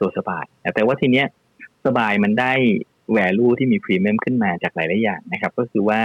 [0.01, 1.27] ตัวสบาย แต่ว่าทีเนี้ย
[1.87, 2.53] สบายมันได้
[3.17, 6.01] value ที่มีพรีเมียมขึ้นมาจากหลายๆอย่างนะครับ ก็คือว่า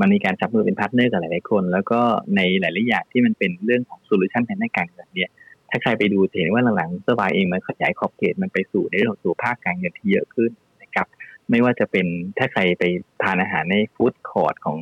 [0.00, 2.00] มันมีการจับมือเป็น partner กับหลายๆคน แล้วก็
[2.36, 5.30] ในหลายๆอย่างที่มันเป็นเรื่องของ solution ทางด้านการเงินเนี่ย
[5.70, 10.50] ถ้าใครไปดูจะเห็นว่าหลังๆสบายเองมันขยายขอบเขตมันไปสู่ในเรื่องของตัวภาคการเงินที่เยอะขึ้น
[10.82, 11.06] นะครับ
[11.50, 12.06] ไม่ว่าจะเป็น
[12.38, 12.82] ถ้าใครไป
[13.22, 14.78] ทานอาหารในฟู้ดคอร์ทของ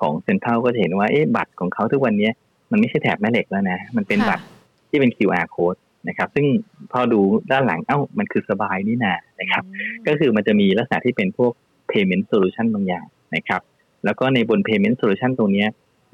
[0.00, 2.30] ของเซ็นทรัลก็จะเห็นว่าเอ๊ะบัตรของเขาทุกวันนี้
[2.70, 4.44] มันไม่ใช่แถบแม่เหล็กแล้วนะ มันเป็นบัตร
[4.90, 6.46] ที่เป็น QR code นะครับซึ่ง
[6.92, 7.20] พอดู
[7.52, 9.64] ด้านหลังเอ้ามันคือสบายนี่นานะครับ
[10.06, 11.52] ก็คือมันจะมีลักษณะที่เป็นพวก
[11.90, 13.62] payment solution บางอย่างนะครับ
[14.06, 15.66] แล้วก็ในบน payment solution ตรงนี้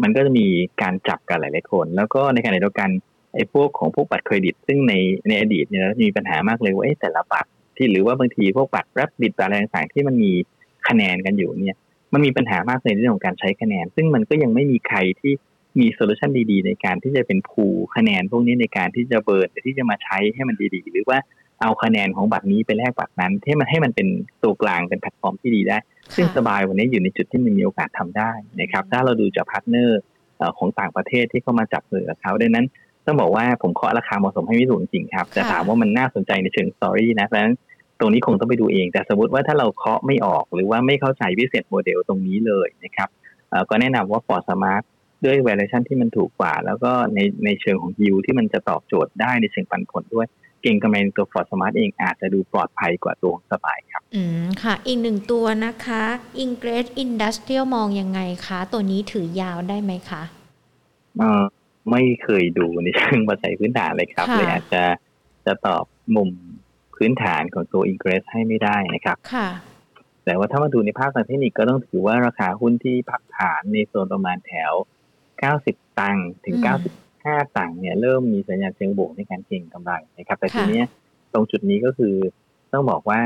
[0.02, 0.46] มันก็จะมี
[0.82, 2.90] การจับกันหลายๆคน แล้วก็ในขณะเดียวกัน
[3.34, 4.94] ไอ้พวกของพวกบัตรเครดิต ซึ่งใน
[5.28, 10.32] ในอดีตเนี่ยมีปัญหามากเลยว่าแต่ละบัตรที่หรือว่าบางทีพวกบัตรเครดิตอะไรต่างๆที่มันมี
[10.88, 11.76] คะแนนกันอยู่เนี่ย
[12.12, 15.32] มันมีปัญหามากในเรื่องของการใช้คะแนน ซึ่งมันก็ยังไม่มีใครที่
[15.80, 17.64] มี solution ดีๆ ในการที่จะเป็น pool
[17.96, 21.18] คะแนน พวกนี้ในการที่จะ burn ที่จะมาใช้ให้มันดีๆ หรือว่า
[21.62, 24.08] เอาคะแนนของบัตรนี้ไปแลกบัตรนั้นให้มันให้มันเป็น
[24.42, 25.78] ตัวกลางเป็นแพลตฟอร์มที่ดีได้
[26.16, 30.00] ซึ่งสบายวันนี้อยู่ในจุดที่มันมีโอกาสทำได้นะครับ ถ้าเราดูจาก partner
[30.58, 32.66] ของต่างประเทศที่เข้ามาจับมือกับเขาดังนั้น
[33.06, 37.54] ต้องบอกว่าผมเคาะราคาเหมาะสมให้ไม่ถูกจริงครับ แต่ถามว่ามันน่าสนใจในเชิง story นะเพราะฉะนั้น
[38.00, 43.08] ตรงนี้คงต้องไปดูเอง แต่สมมติว่าถ้าเราเคาะไม่ออกหรือว่าไม่เข้าใจ business model ตรงนี้เลยนะครับ
[43.70, 44.82] ก็แนะนำว่า Forth Smart
[45.24, 50.26] ด้วย valuation ที่มันถูกกว่า แล้วก็ในในเชิงของ yield ที่มันจะตอบโจทย์ได้ในเชิงปันผลด้วย
[50.62, 56.02] เก็งกำไรตัว Forth Smart เองอาจจะดูปลอดภัยกว่าตัวสบายครับ อืมค่ะ อีกหนึ่งตัวนะคะ
[56.44, 60.22] Ingres Industrial มองยังไงคะ ตัวนี้ถือยาวได้ไหมคะ
[61.18, 61.44] เออ
[61.90, 64.82] ไม่เคยดูในเชิงปัจจัยพื้นฐานเลยครับเลยอาจจะ
[65.46, 65.84] จะตอบ
[66.16, 66.30] มุม
[66.96, 69.48] พื้นฐานของตัว Ingress ให้ไม่ได้นะครับค่ะ
[70.24, 74.72] แต่ว่าถ้ามาดูในภาคทางเทคนิคก็ต้องถือว่าราคาหุ้นที่พักฐานในโซนประมาณแถว
[75.32, 76.56] 90 ตังค์ถึง
[77.22, 80.82] 95ตังค์เนี่ยเริ่มมีสัญญาณเชิงบวกในการเก็งกำไรนะครับ แต่ทีนี้
[81.32, 82.14] ตรงจุดนี้ก็คือ
[82.72, 83.20] ต้องบอกว่า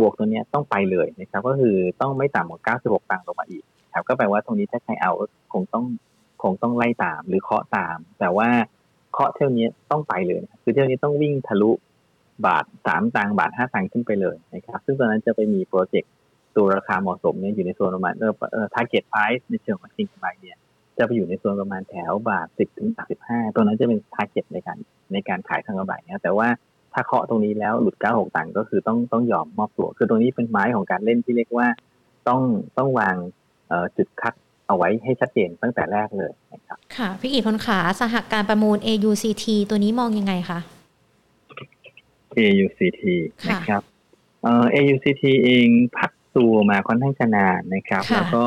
[0.00, 5.12] บวกตัวนี้ต้องไปเลยนะครับ ก็คือต้องไม่ต่ำกว่า 96 ตังค์ลงมาอีกครับก็แปลว่าตรงนี้ถ้าใครเอา
[5.52, 5.84] คงต้อง
[6.42, 8.48] คงต้องไล่ตามหรือเคาะตาม แต่ว่า
[9.12, 11.70] เคาะเที่ยวนี้ต้องไปเลย คือเที่ยวนี้ต้องวิ่งทะลุ
[12.46, 16.12] บาทสามตังบาทห้าตังขึ้นไปเลยนะครับ ซึ่งตอนนั้นจะไปมีโปรเจกต์
[16.56, 20.58] ตัวราคาเหมาะสมเนี่ยอยู่ในโซนประมาณเออเออ target price ในเชิงของจริงกำไรเนี่ย
[21.00, 24.78] จะไปอยู่ในโซนประมาณแถวบาทสิบถึงสามสิบห้าตัวนั้นจะเป็น target ในการ
[25.12, 26.48] ในการขายทางกำไรนะแต่ว่า
[26.92, 31.66] ถ้าเคาะตรงนี้แล้วหลุดเก้าหกตังก็คือต้องต้องยอมมอบตัว คือตรงนี้เป็นไม้ของการเล่นที่เรียกว่า
[32.28, 32.40] ต้อง
[32.78, 33.16] ต้องวาง
[33.96, 34.34] จุดคัด
[34.66, 40.60] เอาไว้ให้ชัดเจนตั้งแต่แรกเลยนะครับ ค่ะ พี่อีกคนขาสหการประมูล AUCT ตัวนี้มองยังไงคะ
[42.36, 43.02] AUCT
[43.50, 43.82] นะครับ
[44.42, 48.44] เอ่อ AUCT เองพักตัวมาค่อนข้างจะนานนะครับ แล้วก็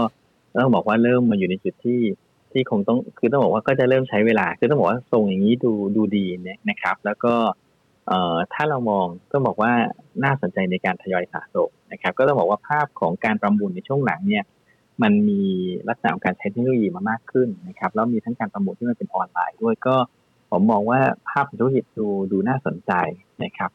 [0.62, 2.00] ต้องบอกว่าเริ่มมาอยู่ในจุดที่
[2.54, 7.34] ที่คงต้องคือต้องบอกว่าก็จะเริ่มใช้เวลา คือต้องบอกว่าทรงอย่างนี้ดูดูดีเนี่ยนะครับ แล้วก็
[8.08, 9.72] เอ่อถ้าเรามองก็บอกว่า
[10.24, 14.44] น่าสนใจในการทยอยสะสมนะครับ ก็ต้องบอกว่าภาพของการประมูลในช่วงหลังเนี่ย
[15.04, 15.42] มันมี
[15.90, 19.96] ลักษณะของการใช้เทคโนโลยีมามากขึ้นนะครับแล้วมีทั้งการประมูลที่มันเป็นออนไลน์ด้วยก็
[20.50, 21.00] ผมมองว่า
[21.30, 22.92] ภาพธุรกิจดูดูน่าสนใจ
[23.44, 23.72] นะครับ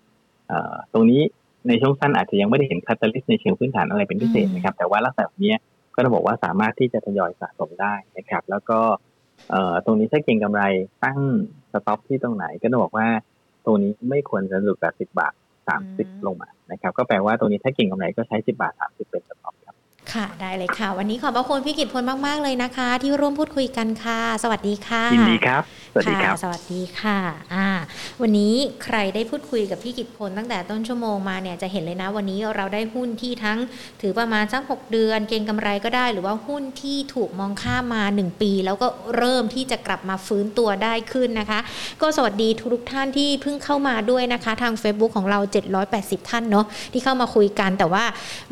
[0.93, 1.21] ตรงนี้
[1.69, 5.55] ในช่วงสั้นอาจจะยังไม่ได้เห็นคาตาลิสในเชิงพื้นฐานอะไรเป็นพิเศษนะครับ แต่ว่าลักษณะนี้
[5.99, 8.81] ก็ต้องบอกว่าสามารถที่จะทยอยสะสมได้นะครับ แล้วก็
[9.85, 10.63] ตรงนี้ถ้าเก็งกำไร
[11.05, 11.19] ตั้ง
[11.73, 13.07] stop ที่ตรงไหน ก็ต้องบอกว่า
[13.65, 15.33] ตรงนี้ไม่ควรจะหลุดแบบสิบบาท
[15.69, 19.55] สามสิบลงมานะครับ ก็แปลว่าตรงนี้ถ้าเก็งกำไรก็ใช้สิบบาทสามสิบเป็น stop
[20.15, 27.19] ครับค่ะ ได้เลยค่ะ วันนี้ขอบพระคุณพี่กิตพลมาก ๆ เลยนะคะ ที่ร่วมพูดคุยกันค่ะ สวัสดีค่ะยินดีครับ สวัสดีครับ สวัสดีค่ะ
[27.55, 27.69] อ่า
[28.23, 28.55] วันนี้
[28.85, 33.59] ใครได้พูดคุยกับพี่กิตพลตั้งแต่ต้นชั่วโมงมาเนี่ยจะเห็นเลยนะ วันนี้เราได้หุ้นที่ทั้ง
[34.01, 41.61] ถือประมาณสักหกเดือน เก็งกำไรก็ได้ หรือว่าหุ้นที่ถูกมองข้ามมา 1 ปี แล้วก็เริ่มที่จะกลับมาฟื้นตัวได้ขึ้นนะคะ
[42.01, 45.39] ก็สวัสดีทุกท่านที่เพิ่งเข้ามาด้วยนะคะ ทาง Facebook ของเรา
[45.85, 48.05] 780 ท่านเนาะที่เข้ามาคุยกันแต่ว่า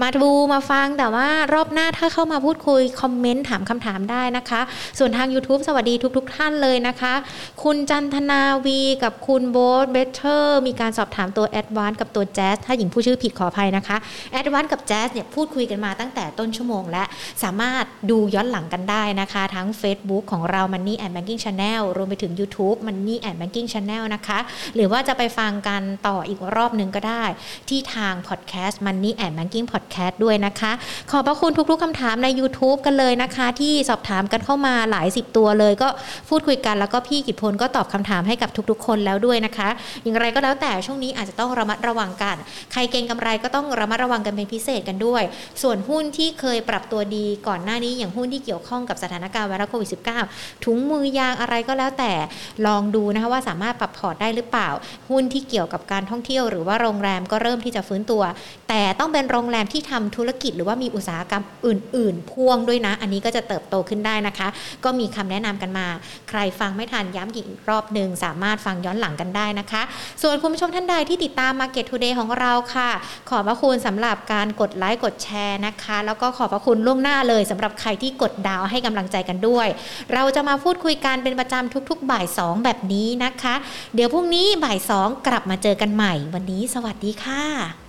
[0.03, 4.61] มาดูมาฟังแต่ว่ารอบหน้าถ้าเข้ามาพูดคุย คอมเมนต์ถามคำถามได้นะคะ
[4.99, 7.15] ส่วนทาง YouTube สวัสดีทุกๆท่านเลยนะคะ
[7.63, 13.97] คุณจันทนาวีกับคุณโบ๊ทเบเทอร์มีการสอบถามตัว ADVANC กับตัว JAS ถ้าหญิงพูดชื่อผิดขออภัยนะคะ
[14.33, 17.05] แอดวานกับแจ๊สเนี่ยพูดคุยกันมาตั้งแต่ต้นชั่วโมง และ
[17.43, 24.39] สามารถดูย้อนหลังกันได้นะคะ ทั้ง Facebook ของเรา Money and Banking Channel รวมไปถึง YouTube Money and Banking Channel นะคะ
[24.75, 27.25] หรือว่าจะไปฟังกันต่ออีกรอบหนึ่งก็ได้
[27.69, 30.73] ที่ทาง Podcast Money and Banking Podcast ด้วยนะคะ
[31.11, 35.89] ขอบพระคุณทุก ๆคำถามใน YouTube กันเลยนะคะ ที่สอบถามกันเข้ามาหลายสิบตัวเลย ก็
[36.29, 39.69] พูดคุยกันแล้วก็พี่กิตพลก็ตอบคำถามให้กับทุก ๆ คนแล้วด้วยนะคะ
[40.05, 42.37] อย่างไรก็แล้วแต่ช่วงนี้อาจจะต้องระมัดระวังกัน
[42.73, 45.23] ใครเก่งกำไรก็ต้องระมัดระวังกันเป็นพิเศษกันด้วย
[45.63, 49.91] ส่วนหุ้นที่เคยปรับตัวดีก่อนหน้านี้อย่างหุ้นที่เกี่ยวข้องกับสถานการณ์ไวรัสโควิด
[50.29, 52.13] -19 ถุงมือยางอะไรก็แล้วแต่
[52.67, 54.69] ลองดูนะคะว่าสามารถปรับพอร์ตได้หรือเปล่า
[55.11, 58.23] หุ้นที่เกี่ยวกับการท่องเที่ยว หรือว่าโรงแรมก็เริ่มที่จะฟื้นตัว
[58.69, 64.49] แต่ต้องเป็นโรงแรมที่ทำธุรกิจหรือว่ามีอุตสาหกรรมอื่น ๆ พ่วงด้วยนะ อันนี้ก็จะเติบโตขึ้นได้นะคะ
[64.85, 65.87] ก็มีคำแนะนำกันมา
[66.29, 69.83] ใครฟังไม่ทันย้ำอีกรอบหนึ่งสามารถฟังย้อนหลังกันได้นะคะ
[70.23, 72.91] ส่วนคุณผู้ชมท่านใดที่ติดตาม Market Today ของเราค่ะ
[73.31, 79.69] ขอบพระคุณสำหรับการกดไลค์กดแชร์นะคะ แล้วก็ขอบพระคุณล่วงหน้าเลยสำหรับใครที่กดดาวให้กำลังใจกันด้วย
[80.15, 83.55] เราจะมาพูดคุยกันเป็นประจำทุก ๆ บ่าย 2 แบบนี้นะคะ
[83.95, 87.86] เดี๋ยวพรุ่งนี้บ่าย 2 กลับมาเจอกันใหม่ วันนี้สวัสดีค่ะ